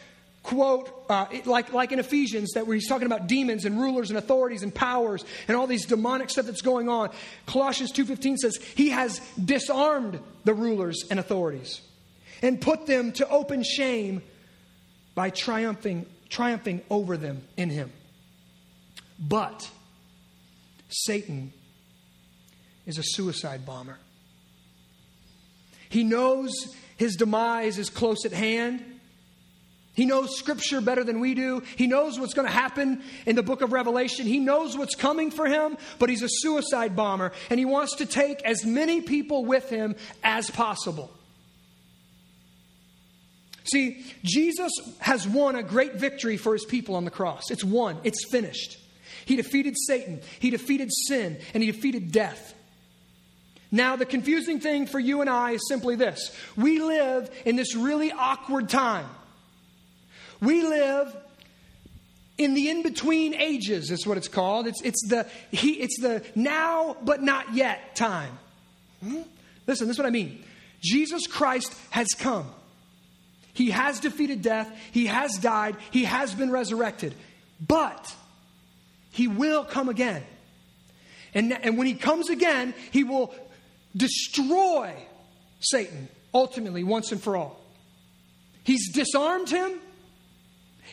[0.47, 4.19] quote, uh, like, like in Ephesians, that where he's talking about demons and rulers and
[4.19, 7.11] authorities and powers and all these demonic stuff that's going on.
[7.47, 11.81] Colossians 2.15 says, he has disarmed the rulers and authorities
[12.43, 14.23] and put them to open shame
[15.17, 17.91] by triumphing, triumphing over them in him.
[19.19, 19.69] But
[20.89, 21.53] Satan
[22.87, 23.99] is a suicide bomber.
[25.89, 26.53] He knows
[26.97, 28.96] his demise is close at hand.
[29.97, 31.63] He knows Scripture better than we do.
[31.75, 34.27] He knows what's going to happen in the book of Revelation.
[34.27, 38.07] He knows what's coming for him, but he's a suicide bomber, and he wants to
[38.07, 41.11] take as many people with him as possible.
[43.65, 47.51] See, Jesus has won a great victory for his people on the cross.
[47.51, 48.79] It's won, it's finished.
[49.25, 52.55] He defeated Satan, he defeated sin, and he defeated death.
[53.73, 57.75] Now, the confusing thing for you and I is simply this we live in this
[57.75, 59.09] really awkward time.
[60.41, 61.17] We live
[62.39, 64.67] in the in between ages, is what it's called.
[64.67, 68.39] It's, it's, the, he, it's the now but not yet time.
[69.03, 69.23] Hmm?
[69.67, 70.45] Listen, this is what I mean.
[70.83, 72.51] Jesus Christ has come.
[73.55, 74.71] He has defeated death.
[74.93, 75.77] He has died.
[75.91, 77.15] He has been resurrected.
[77.67, 78.15] But
[79.11, 80.23] he will come again.
[81.33, 83.35] And, and when he comes again, he will
[83.97, 84.95] destroy
[85.61, 87.59] Satan ultimately, once and for all.
[88.63, 89.73] He's disarmed him.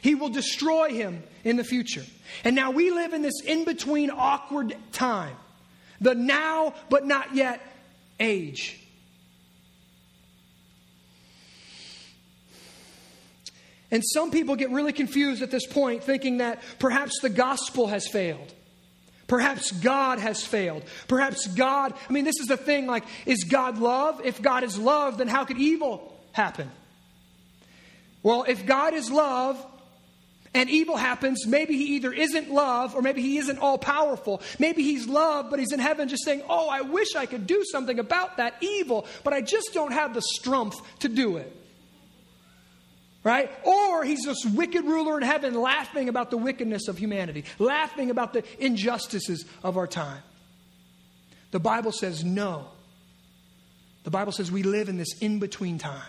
[0.03, 2.03] He will destroy him in the future.
[2.43, 5.37] And now we live in this in between awkward time
[6.01, 7.61] the now but not yet
[8.19, 8.79] age.
[13.89, 18.05] And some people get really confused at this point, thinking that perhaps the gospel has
[18.07, 18.53] failed.
[19.27, 20.83] Perhaps God has failed.
[21.07, 24.19] Perhaps God, I mean, this is the thing like, is God love?
[24.25, 26.69] If God is love, then how could evil happen?
[28.23, 29.63] Well, if God is love,
[30.53, 34.41] and evil happens, maybe he either isn't love or maybe he isn't all powerful.
[34.59, 37.63] Maybe he's love, but he's in heaven just saying, Oh, I wish I could do
[37.71, 41.55] something about that evil, but I just don't have the strength to do it.
[43.23, 43.49] Right?
[43.63, 48.33] Or he's this wicked ruler in heaven laughing about the wickedness of humanity, laughing about
[48.33, 50.21] the injustices of our time.
[51.51, 52.65] The Bible says no.
[54.03, 56.01] The Bible says we live in this in between time.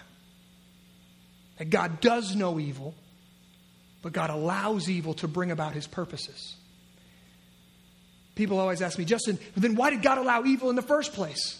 [1.58, 2.94] that God does know evil,
[4.04, 6.56] but God allows evil to bring about his purposes.
[8.34, 11.58] People always ask me, Justin, then why did God allow evil in the first place?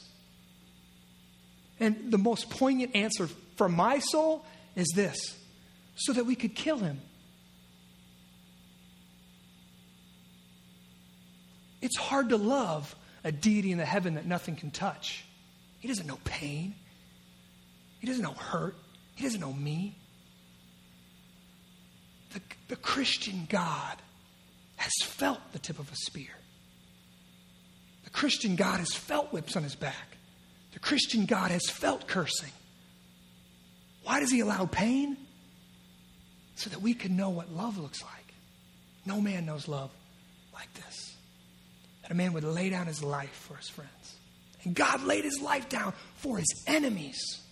[1.80, 4.44] And the most poignant answer for my soul
[4.76, 5.16] is this
[5.96, 7.00] so that we could kill him.
[11.80, 15.24] It's hard to love a deity in the heaven that nothing can touch.
[15.80, 16.74] He doesn't know pain,
[18.00, 18.76] he doesn't know hurt,
[19.14, 19.96] he doesn't know me.
[22.34, 23.96] The, the Christian God
[24.76, 26.34] has felt the tip of a spear.
[28.04, 30.16] The Christian God has felt whips on his back.
[30.72, 32.50] The Christian God has felt cursing.
[34.02, 35.16] Why does he allow pain?
[36.56, 38.34] So that we can know what love looks like.
[39.06, 39.90] No man knows love
[40.52, 41.16] like this.
[42.02, 44.16] That a man would lay down his life for his friends.
[44.64, 47.43] And God laid his life down for his enemies.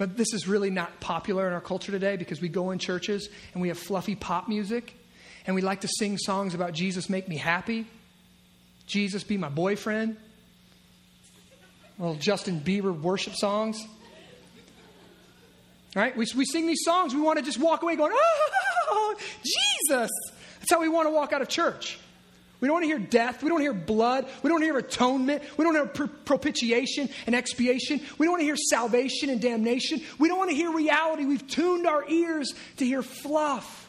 [0.00, 3.28] But this is really not popular in our culture today because we go in churches
[3.52, 4.96] and we have fluffy pop music
[5.46, 7.86] and we like to sing songs about Jesus make me happy,
[8.86, 10.16] Jesus be my boyfriend,
[11.98, 13.86] little Justin Bieber worship songs.
[15.94, 16.16] Right?
[16.16, 20.08] We, we sing these songs, we want to just walk away going, oh, Jesus.
[20.60, 21.98] That's how we want to walk out of church.
[22.60, 23.42] We don't want to hear death.
[23.42, 24.28] We don't hear blood.
[24.42, 25.42] We don't hear atonement.
[25.56, 28.00] We don't hear propitiation and expiation.
[28.18, 30.02] We don't want to hear salvation and damnation.
[30.18, 31.24] We don't want to hear reality.
[31.24, 33.88] We've tuned our ears to hear fluff,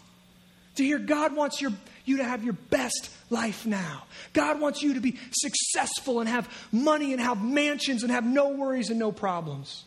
[0.75, 1.73] to hear God wants your,
[2.05, 4.03] you to have your best life now.
[4.31, 8.49] God wants you to be successful and have money and have mansions and have no
[8.49, 9.83] worries and no problems.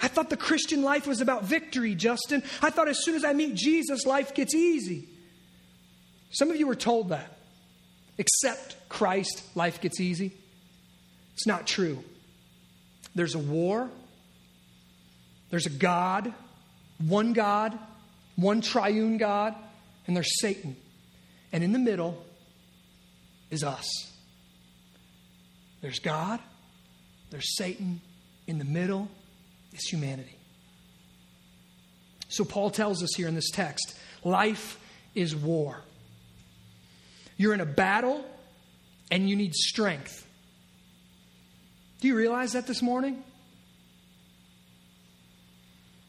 [0.00, 2.42] I thought the Christian life was about victory, Justin.
[2.60, 5.08] I thought as soon as I meet Jesus, life gets easy.
[6.32, 7.38] Some of you were told that.
[8.18, 10.32] Except Christ, life gets easy.
[11.34, 12.02] It's not true.
[13.14, 13.90] There's a war,
[15.50, 16.32] there's a God,
[16.98, 17.78] one God,
[18.36, 19.54] one triune God,
[20.06, 20.76] and there's Satan.
[21.52, 22.24] And in the middle
[23.50, 23.86] is us.
[25.82, 26.40] There's God,
[27.30, 28.00] there's Satan,
[28.46, 29.08] in the middle
[29.72, 30.38] is humanity.
[32.28, 34.78] So Paul tells us here in this text life
[35.14, 35.82] is war.
[37.42, 38.24] You're in a battle
[39.10, 40.24] and you need strength.
[42.00, 43.20] Do you realize that this morning?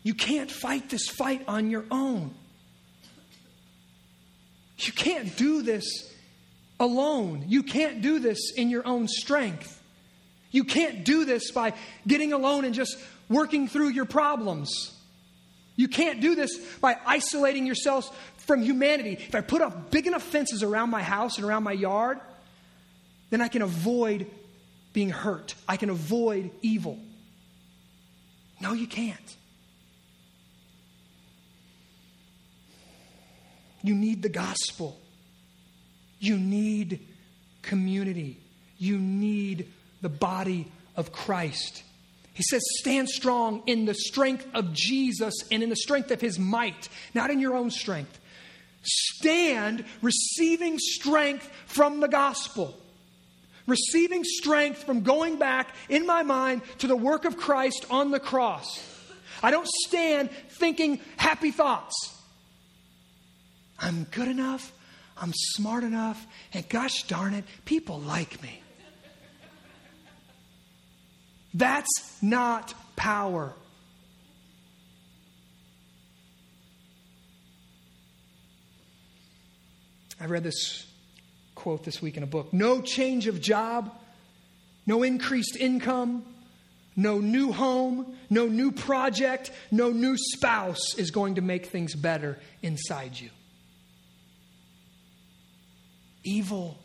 [0.04, 2.36] You can't fight this fight on your own.
[4.78, 6.13] You can't do this
[6.80, 7.46] alone.
[7.48, 9.82] You can't do this in your own strength.
[10.52, 11.74] You can't do this by
[12.08, 12.96] getting alone and just
[13.28, 14.96] working through your problems.
[15.76, 18.12] You can't do this by isolating yourselves
[18.45, 19.13] from humanity.
[19.13, 22.19] If I put up big enough fences around my house and around my yard,
[23.29, 24.27] then I can avoid
[24.93, 25.56] being hurt.
[25.67, 26.99] I can avoid evil.
[28.62, 29.36] No, you can't.
[33.82, 34.97] You need the gospel.
[36.19, 37.06] You need
[37.62, 38.39] community.
[38.77, 39.67] You need
[40.01, 41.84] the body of Christ.
[42.34, 46.39] He says, stand strong in the strength of Jesus and in the strength of his
[46.39, 48.19] might, not in your own strength.
[48.84, 52.78] Stand receiving strength from the gospel,
[53.65, 58.19] receiving strength from going back in my mind to the work of Christ on the
[58.19, 58.82] cross.
[59.41, 62.13] I don't stand thinking happy thoughts.
[63.80, 64.72] I'm good enough,
[65.17, 68.62] I'm smart enough, and gosh darn it, people like me.
[71.54, 73.54] That's not power.
[80.19, 80.86] I read this
[81.56, 83.93] quote this week in a book No change of job,
[84.86, 86.26] no increased income,
[86.95, 92.39] no new home, no new project, no new spouse is going to make things better
[92.62, 93.30] inside you.
[96.23, 96.78] Evil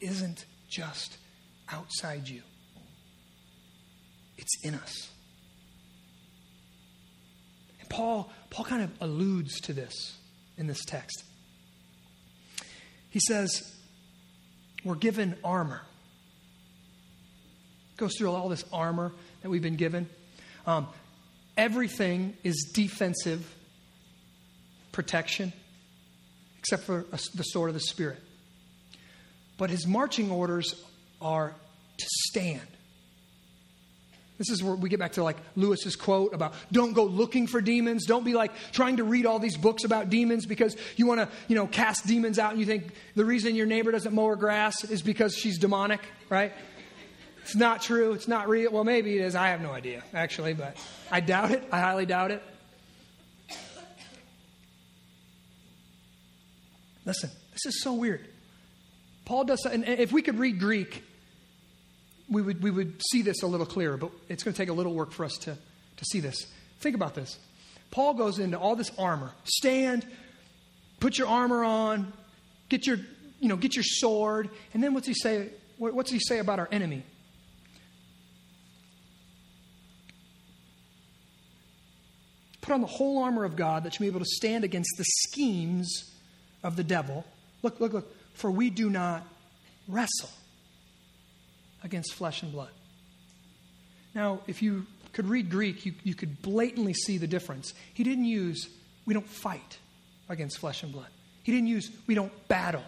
[0.00, 1.18] isn't just
[1.68, 2.42] outside you.
[4.38, 5.10] It's in us.
[7.80, 10.16] And Paul, Paul kind of alludes to this
[10.56, 11.24] in this text.
[13.16, 13.62] He says,
[14.84, 15.80] We're given armor.
[17.96, 19.10] Goes through all this armor
[19.40, 20.10] that we've been given.
[20.66, 20.86] Um,
[21.56, 23.50] everything is defensive
[24.92, 25.54] protection,
[26.58, 28.22] except for the sword of the Spirit.
[29.56, 30.74] But his marching orders
[31.18, 31.54] are
[31.96, 32.68] to stand
[34.38, 37.60] This is where we get back to like Lewis's quote about don't go looking for
[37.62, 38.04] demons.
[38.04, 41.28] Don't be like trying to read all these books about demons because you want to,
[41.48, 44.36] you know, cast demons out and you think the reason your neighbor doesn't mow her
[44.36, 46.52] grass is because she's demonic, right?
[47.42, 48.12] It's not true.
[48.12, 48.72] It's not real.
[48.72, 49.34] Well, maybe it is.
[49.34, 50.76] I have no idea, actually, but
[51.10, 51.64] I doubt it.
[51.72, 52.42] I highly doubt it.
[57.06, 58.26] Listen, this is so weird.
[59.24, 61.04] Paul does, and if we could read Greek,
[62.28, 64.72] we would, we would see this a little clearer, but it's going to take a
[64.72, 65.56] little work for us to,
[65.96, 66.46] to see this.
[66.80, 67.38] Think about this.
[67.90, 69.32] Paul goes into all this armor.
[69.44, 70.06] Stand,
[71.00, 72.12] put your armor on,
[72.68, 72.98] get your,
[73.40, 75.50] you know, get your sword, and then what's he say?
[75.78, 77.02] What's he say about our enemy?
[82.62, 84.90] Put on the whole armor of God that you may be able to stand against
[84.96, 86.16] the schemes
[86.64, 87.24] of the devil.
[87.62, 88.12] Look, look, look.
[88.34, 89.22] For we do not
[89.86, 90.30] wrestle
[91.86, 92.70] against flesh and blood.
[94.14, 97.72] Now, if you could read Greek, you, you could blatantly see the difference.
[97.94, 98.68] He didn't use,
[99.06, 99.78] we don't fight
[100.28, 101.08] against flesh and blood.
[101.42, 102.82] He didn't use, we don't battle.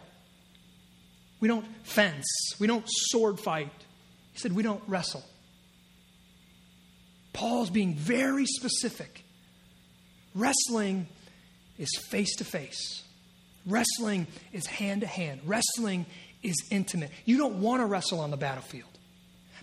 [1.41, 2.27] We don't fence.
[2.59, 3.71] We don't sword fight.
[4.33, 5.25] He said, we don't wrestle.
[7.33, 9.25] Paul's being very specific.
[10.35, 11.07] Wrestling
[11.79, 13.05] is face to face.
[13.65, 15.43] Wrestling is hand to hand.
[15.45, 16.07] Wrestling
[16.49, 17.11] is intimate.
[17.25, 18.89] You don't want to wrestle on the battlefield.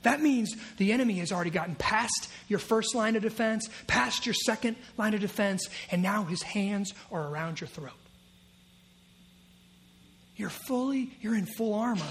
[0.03, 4.35] That means the enemy has already gotten past your first line of defense, past your
[4.35, 7.91] second line of defense, and now his hands are around your throat.
[10.35, 12.03] You're fully, you're in full armor.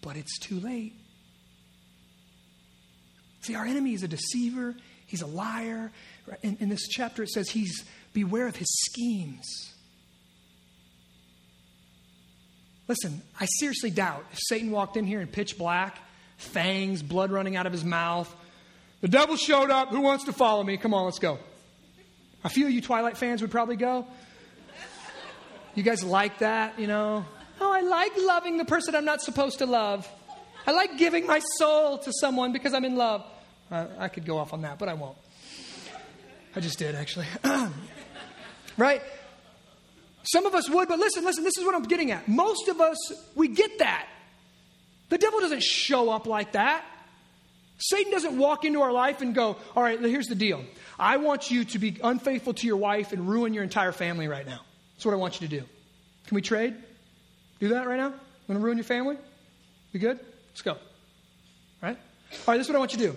[0.00, 0.94] But it's too late.
[3.42, 4.74] See, our enemy is a deceiver,
[5.06, 5.92] he's a liar.
[6.42, 9.73] In, in this chapter, it says he's beware of his schemes.
[12.86, 15.98] Listen, I seriously doubt if Satan walked in here in pitch black,
[16.36, 18.34] fangs, blood running out of his mouth,
[19.00, 19.90] the devil showed up.
[19.90, 20.76] Who wants to follow me?
[20.76, 21.38] Come on, let's go.
[22.44, 24.06] A few of you Twilight fans would probably go.
[25.74, 27.24] You guys like that, you know?
[27.60, 30.08] Oh, I like loving the person I'm not supposed to love.
[30.66, 33.24] I like giving my soul to someone because I'm in love.
[33.70, 35.16] Uh, I could go off on that, but I won't.
[36.54, 37.26] I just did, actually.
[38.76, 39.02] right?
[40.24, 42.28] Some of us would, but listen, listen, this is what I'm getting at.
[42.28, 42.96] Most of us,
[43.34, 44.08] we get that.
[45.10, 46.84] The devil doesn't show up like that.
[47.78, 50.64] Satan doesn't walk into our life and go, All right, here's the deal.
[50.98, 54.46] I want you to be unfaithful to your wife and ruin your entire family right
[54.46, 54.60] now.
[54.94, 55.66] That's what I want you to do.
[56.26, 56.74] Can we trade?
[57.60, 58.14] Do that right now?
[58.48, 59.16] Want to ruin your family?
[59.92, 60.18] We good?
[60.50, 60.72] Let's go.
[60.72, 60.78] All
[61.82, 61.98] right?
[62.32, 63.16] All right, this is what I want you to do.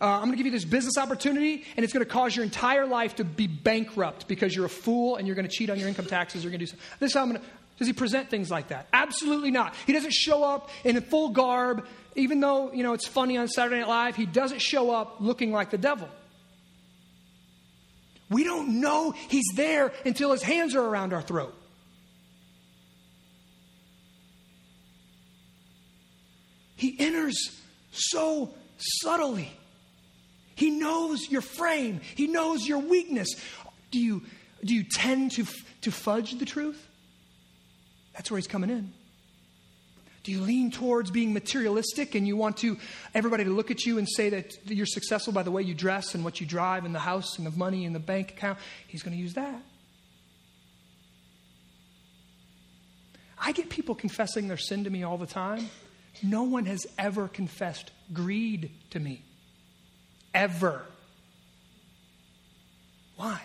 [0.00, 2.44] Uh, I'm going to give you this business opportunity, and it's going to cause your
[2.44, 5.78] entire life to be bankrupt because you're a fool and you're going to cheat on
[5.78, 6.44] your income taxes.
[6.44, 6.86] You're going to do something.
[7.00, 7.46] This is how I'm going to.
[7.78, 8.88] Does he present things like that?
[8.92, 9.74] Absolutely not.
[9.86, 13.80] He doesn't show up in full garb, even though you know it's funny on Saturday
[13.80, 14.16] Night Live.
[14.16, 16.08] He doesn't show up looking like the devil.
[18.30, 21.54] We don't know he's there until his hands are around our throat.
[26.76, 27.58] He enters
[27.90, 29.50] so subtly.
[30.56, 33.28] He knows your frame, He knows your weakness.
[33.92, 34.22] Do you,
[34.64, 35.46] do you tend to,
[35.82, 36.84] to fudge the truth?
[38.14, 38.92] That's where He's coming in.
[40.24, 42.78] Do you lean towards being materialistic and you want to
[43.14, 46.16] everybody to look at you and say that you're successful by the way you dress
[46.16, 48.58] and what you drive and the house and the money and the bank account?
[48.88, 49.62] He's going to use that.
[53.38, 55.68] I get people confessing their sin to me all the time.
[56.22, 59.22] No one has ever confessed greed to me.
[60.36, 60.82] Ever.
[63.16, 63.40] Why?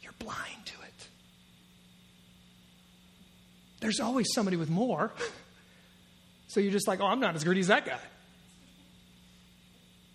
[0.00, 1.08] You're blind to it.
[3.80, 5.12] There's always somebody with more.
[6.46, 7.98] So you're just like, oh, I'm not as greedy as that guy.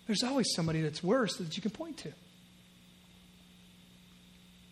[0.06, 2.12] There's always somebody that's worse that you can point to.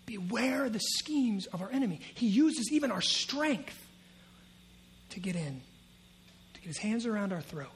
[0.07, 2.01] Beware the schemes of our enemy.
[2.15, 3.87] He uses even our strength
[5.11, 5.61] to get in,
[6.55, 7.69] to get his hands around our throat,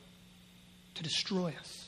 [0.95, 1.82] to destroy us.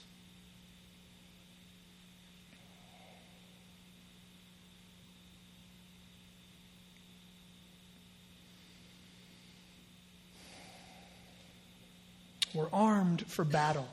[12.54, 13.88] We're armed for battle,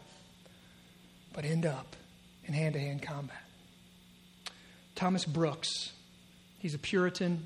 [1.34, 1.96] but end up
[2.46, 3.42] in hand to hand combat.
[4.94, 5.92] Thomas Brooks,
[6.60, 7.44] he's a Puritan,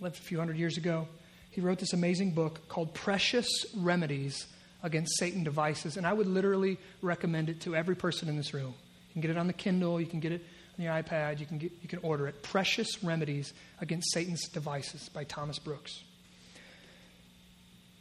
[0.00, 1.06] lived a few hundred years ago.
[1.50, 4.46] He wrote this amazing book called Precious Remedies
[4.82, 8.74] Against Satan Devices, and I would literally recommend it to every person in this room.
[9.08, 10.44] You can get it on the Kindle, you can get it
[10.78, 12.42] on your iPad, you can, get, you can order it.
[12.42, 16.02] Precious Remedies Against Satan's Devices by Thomas Brooks.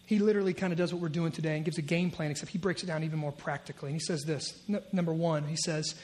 [0.05, 2.51] He literally kind of does what we're doing today and gives a game plan, except
[2.51, 3.89] he breaks it down even more practically.
[3.89, 5.95] And he says this N- number one, he says,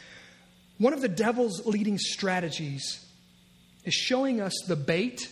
[0.78, 3.06] one of the devil's leading strategies
[3.84, 5.32] is showing us the bait,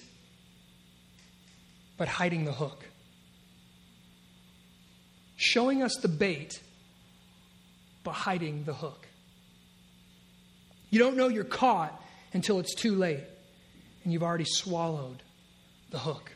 [1.98, 2.86] but hiding the hook.
[5.36, 6.62] Showing us the bait,
[8.04, 9.08] but hiding the hook.
[10.92, 12.00] You don't know you're caught
[12.34, 13.24] until it's too late
[14.04, 15.22] and you've already swallowed
[15.92, 16.32] the hook.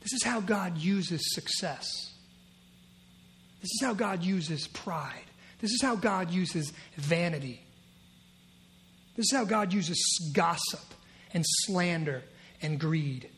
[0.00, 1.86] This is how God uses success.
[3.60, 5.24] This is how God uses pride.
[5.60, 7.62] This is how God uses vanity.
[9.16, 10.80] This is how God uses gossip
[11.34, 12.22] and slander
[12.62, 13.28] and greed.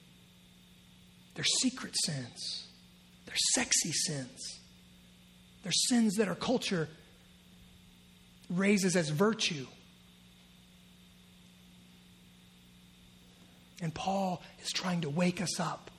[1.34, 2.66] They're secret sins,
[3.26, 4.60] they're sexy sins,
[5.62, 6.88] they're sins that our culture
[8.50, 9.66] raises as virtue.
[13.80, 15.90] And Paul is trying to wake us up.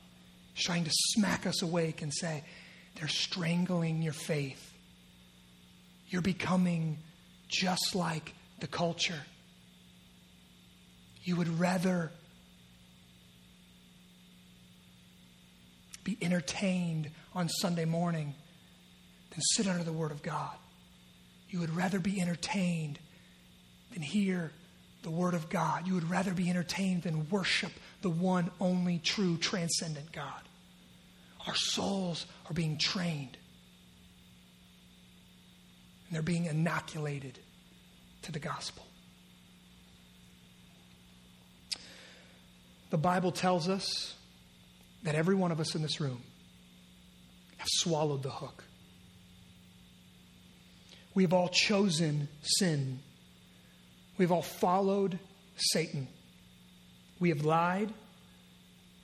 [0.53, 2.43] He's trying to smack us awake and say,
[2.95, 4.71] they're strangling your faith.
[6.07, 6.99] You're becoming
[7.47, 9.21] just like the culture.
[11.23, 12.11] You would rather
[16.03, 18.35] be entertained on Sunday morning
[19.31, 20.55] than sit under the Word of God.
[21.49, 22.99] You would rather be entertained
[23.93, 24.51] than hear
[25.01, 25.87] the Word of God.
[25.87, 27.71] You would rather be entertained than worship
[28.03, 30.41] the one, only true, transcendent God.
[31.47, 33.35] Our souls are being trained,
[36.05, 37.39] and they're being inoculated
[38.21, 38.85] to the gospel.
[42.91, 44.13] The Bible tells us
[45.01, 46.21] that every one of us in this room
[47.57, 48.63] have swallowed the hook.
[51.15, 52.99] We've all chosen sin
[54.17, 55.19] We've all followed
[55.55, 56.07] Satan.
[57.23, 57.89] We have lied.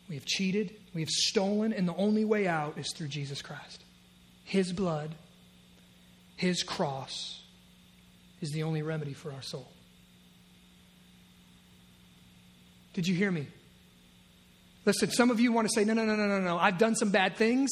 [0.09, 0.75] We have cheated.
[0.93, 1.71] We have stolen.
[1.71, 3.81] And the only way out is through Jesus Christ.
[4.43, 5.15] His blood,
[6.35, 7.41] His cross
[8.41, 9.71] is the only remedy for our soul.
[12.91, 13.47] Did you hear me?
[14.83, 16.57] Listen, some of you want to say, no, no, no, no, no, no.
[16.57, 17.69] I've done some bad things,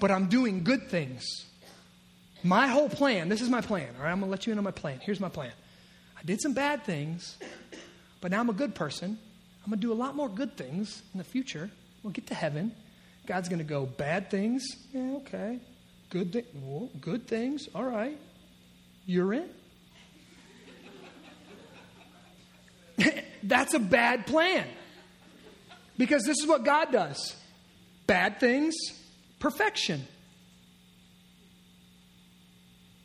[0.00, 1.24] but I'm doing good things.
[2.42, 4.10] My whole plan, this is my plan, all right?
[4.10, 4.98] I'm going to let you in on my plan.
[5.04, 5.52] Here's my plan.
[6.18, 7.38] I did some bad things,
[8.20, 9.18] but now I'm a good person.
[9.64, 11.70] I'm going to do a lot more good things in the future.
[12.02, 12.72] We'll get to heaven.
[13.26, 14.66] God's going to go, bad things?
[14.92, 15.58] Yeah, okay.
[16.10, 17.66] Good, thi- well, good things?
[17.74, 18.18] All right.
[19.06, 19.48] You're in?
[23.42, 24.66] That's a bad plan.
[25.96, 27.36] Because this is what God does
[28.06, 28.74] bad things,
[29.38, 30.06] perfection.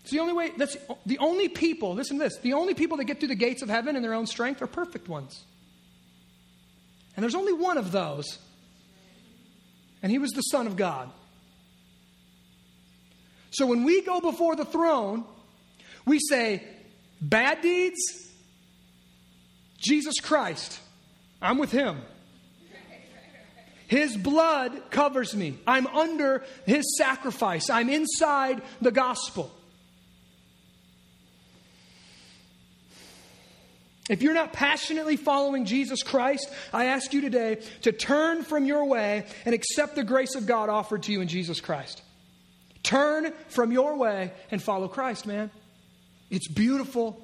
[0.01, 3.05] It's the only way, that's the only people, listen to this, the only people that
[3.05, 5.45] get through the gates of heaven in their own strength are perfect ones.
[7.20, 8.38] And there's only one of those.
[10.02, 11.10] And he was the Son of God.
[13.52, 15.26] So when we go before the throne,
[16.06, 16.64] we say,
[17.20, 18.00] bad deeds,
[19.80, 20.80] Jesus Christ.
[21.42, 22.00] I'm with him.
[23.90, 25.58] His blood covers me.
[25.68, 27.70] I'm under his sacrifice.
[27.70, 29.52] I'm inside the gospel.
[34.10, 38.86] If you're not passionately following Jesus Christ, I ask you today to turn from your
[38.86, 42.01] way and accept the grace of God offered to you in Jesus Christ.
[42.82, 45.51] Turn from your way and follow Christ, man.
[46.32, 47.24] It's beautiful.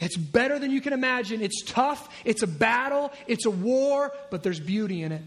[0.00, 1.42] It's better than you can imagine.
[1.42, 2.08] It's tough.
[2.24, 3.12] It's a battle.
[3.28, 5.22] It's a war, but there's beauty in it.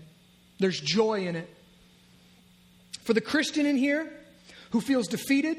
[0.59, 1.49] There's joy in it.
[3.03, 4.11] For the Christian in here
[4.72, 5.57] who feels defeated,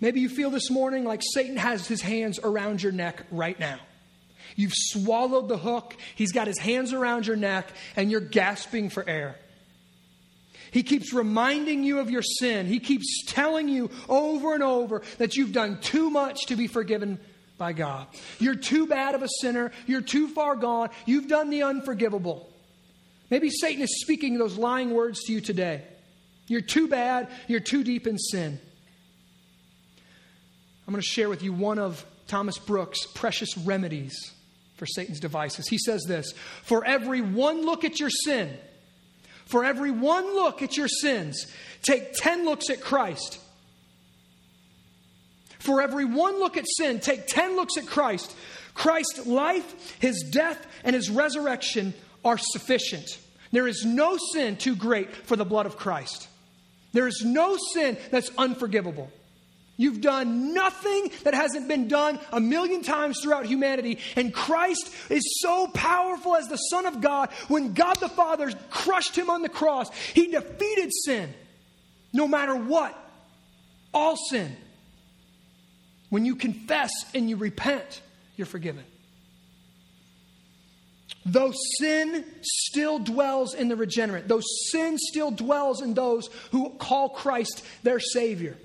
[0.00, 3.78] Maybe you feel this morning like Satan has his hands around your neck right now.
[4.54, 9.08] You've swallowed the hook, he's got his hands around your neck, and you're gasping for
[9.08, 9.36] air.
[10.70, 12.66] He keeps reminding you of your sin.
[12.66, 17.18] He keeps telling you over and over that you've done too much to be forgiven
[17.56, 18.06] by God.
[18.38, 19.72] You're too bad of a sinner.
[19.86, 20.90] You're too far gone.
[21.06, 22.50] You've done the unforgivable.
[23.30, 25.82] Maybe Satan is speaking those lying words to you today.
[26.46, 27.28] You're too bad.
[27.48, 28.60] You're too deep in sin.
[30.86, 34.32] I'm going to share with you one of Thomas Brooks' precious remedies
[34.76, 35.68] for Satan's devices.
[35.68, 36.32] He says this
[36.62, 38.56] For every one look at your sin,
[39.46, 41.46] for every one look at your sins,
[41.82, 43.40] take 10 looks at Christ.
[45.58, 48.36] For every one look at sin, take 10 looks at Christ.
[48.74, 53.18] Christ's life, his death, and his resurrection are sufficient.
[53.50, 56.28] There is no sin too great for the blood of Christ.
[56.92, 59.10] There is no sin that's unforgivable.
[59.78, 63.98] You've done nothing that hasn't been done a million times throughout humanity.
[64.16, 67.30] And Christ is so powerful as the Son of God.
[67.48, 71.32] When God the Father crushed him on the cross, he defeated sin
[72.12, 72.96] no matter what.
[73.92, 74.56] All sin.
[76.08, 78.00] When you confess and you repent,
[78.36, 78.84] you're forgiven.
[81.26, 87.08] Though sin still dwells in the regenerate, though sin still dwells in those who call
[87.08, 88.56] Christ their Savior,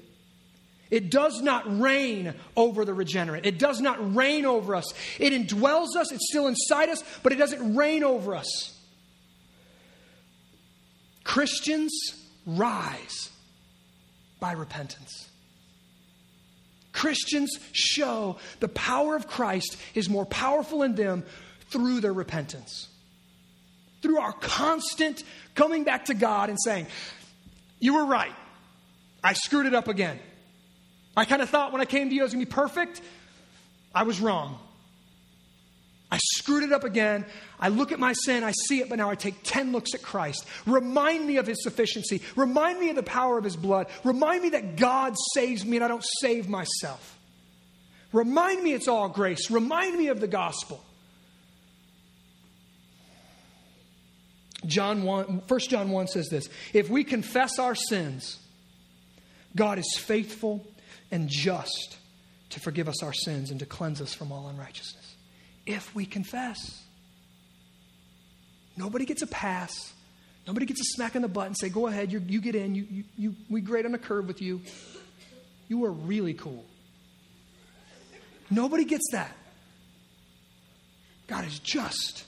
[0.92, 3.46] it does not reign over the regenerate.
[3.46, 4.94] It does not reign over us.
[5.20, 8.78] It indwells us, it's still inside us, but it doesn't reign over us.
[11.24, 11.94] Christians
[12.46, 13.30] rise
[14.42, 15.30] by repentance.
[16.92, 21.24] Christians show the power of Christ is more powerful in them
[21.70, 22.90] through their repentance.
[24.02, 25.24] Through our constant
[25.56, 26.88] coming back to God and saying,
[27.80, 28.34] You were right.
[29.24, 30.20] I screwed it up again.
[31.16, 33.02] I kind of thought when I came to you I was going to be perfect.
[33.94, 34.58] I was wrong.
[36.12, 37.26] I screwed it up again.
[37.58, 40.02] I look at my sin, I see it, but now I take 10 looks at
[40.02, 40.46] Christ.
[40.66, 42.22] Remind me of his sufficiency.
[42.36, 43.88] Remind me of the power of his blood.
[44.04, 47.18] Remind me that God saves me and I don't save myself.
[48.12, 49.50] Remind me it's all grace.
[49.50, 50.84] Remind me of the gospel.
[54.66, 58.38] John 1, 1 John 1 says this If we confess our sins,
[59.56, 60.66] God is faithful
[61.12, 61.98] and just
[62.52, 65.16] to forgive us our sins and to cleanse us from all unrighteousness.
[65.66, 66.82] If we confess,
[68.78, 69.94] nobody gets a pass.
[70.48, 72.74] Nobody gets a smack on the butt and say, Go ahead, you get in.
[72.76, 74.62] You, you, you, we grade on a curve with you.
[75.68, 76.66] You are really cool.
[78.50, 79.36] Nobody gets that.
[81.28, 82.26] God is just.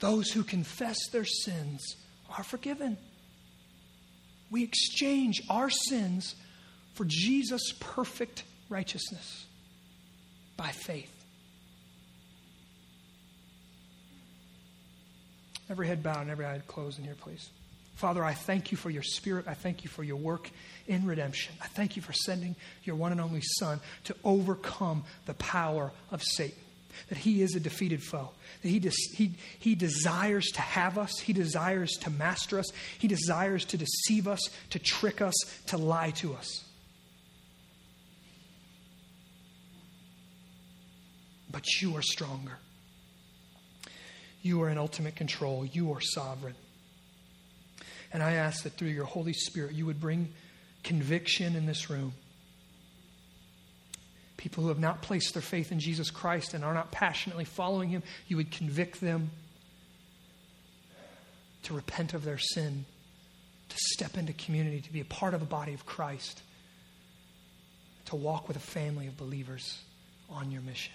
[0.00, 1.96] Those who confess their sins
[2.36, 2.98] are forgiven.
[4.50, 6.34] We exchange our sins
[6.94, 9.46] for Jesus' perfect righteousness
[10.56, 11.10] by faith.
[15.70, 17.48] Every head bowed and every eye closed in here, please.
[17.96, 19.46] Father, I thank you for your spirit.
[19.48, 20.50] I thank you for your work
[20.86, 21.54] in redemption.
[21.62, 26.22] I thank you for sending your one and only Son to overcome the power of
[26.22, 26.58] Satan
[27.08, 28.30] that he is a defeated foe,
[28.62, 32.66] that he, des- he, he desires to have us, he desires to master us,
[32.98, 34.40] he desires to deceive us,
[34.70, 35.34] to trick us,
[35.66, 36.64] to lie to us.
[41.54, 42.58] But you are stronger.
[44.42, 45.64] You are in ultimate control.
[45.64, 46.56] You are sovereign.
[48.12, 50.32] And I ask that through your Holy Spirit, you would bring
[50.82, 52.12] conviction in this room
[54.44, 57.88] people who have not placed their faith in Jesus Christ and are not passionately following
[57.88, 59.30] him, you would convict them
[61.62, 62.84] to repent of their sin,
[63.70, 66.42] to step into community, to be a part of a body of Christ,
[68.04, 69.82] to walk with a family of believers
[70.28, 70.92] on your mission.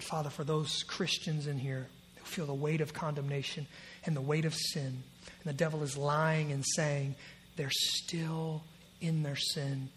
[0.00, 1.86] And Father, for those Christians in here
[2.16, 3.66] who feel the weight of condemnation
[4.06, 7.16] and the weight of sin, and the devil is lying and saying
[7.56, 8.62] they're still
[9.02, 9.90] in their sin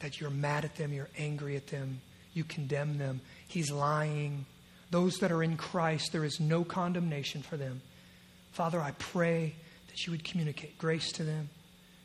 [0.00, 2.02] that you're mad at them, you're angry at them,
[2.34, 3.22] you condemn them.
[3.48, 4.44] He's lying.
[4.90, 7.80] Those that are in Christ, there is no condemnation for them.
[8.50, 9.54] Father, I pray
[9.88, 11.48] that you would communicate grace to them.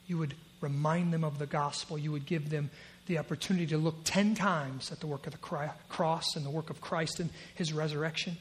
[0.06, 1.98] You would remind them of the gospel.
[1.98, 2.70] You would give them
[3.08, 6.70] the opportunity to look 10 times at the work of the cross and the work
[6.70, 8.38] of Christ and his resurrection.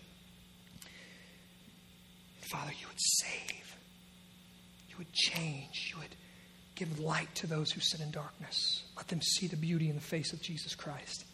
[2.50, 3.76] Father, you would save.
[4.88, 5.90] You would change.
[5.92, 6.16] You would
[6.76, 8.84] Give light to those who sit in darkness.
[8.96, 11.24] Let them see the beauty in the face of Jesus Christ.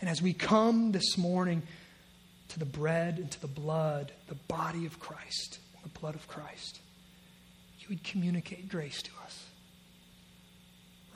[0.00, 1.62] And as we come this morning
[2.48, 6.26] to the bread and to the blood, the body of Christ, and the blood of
[6.28, 6.80] Christ,
[7.78, 9.45] you would communicate grace to us.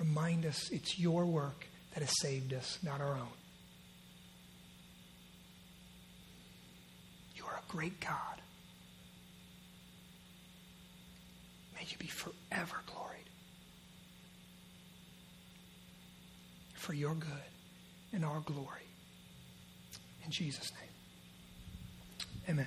[0.00, 3.36] Remind us it's your work that has saved us, not our own.
[7.36, 8.42] You are a great God.
[11.74, 13.00] May you be forever glorified.
[16.80, 17.30] for your good
[18.12, 18.88] and our glory.
[20.24, 20.90] In Jesus' name.
[22.48, 22.66] Amen.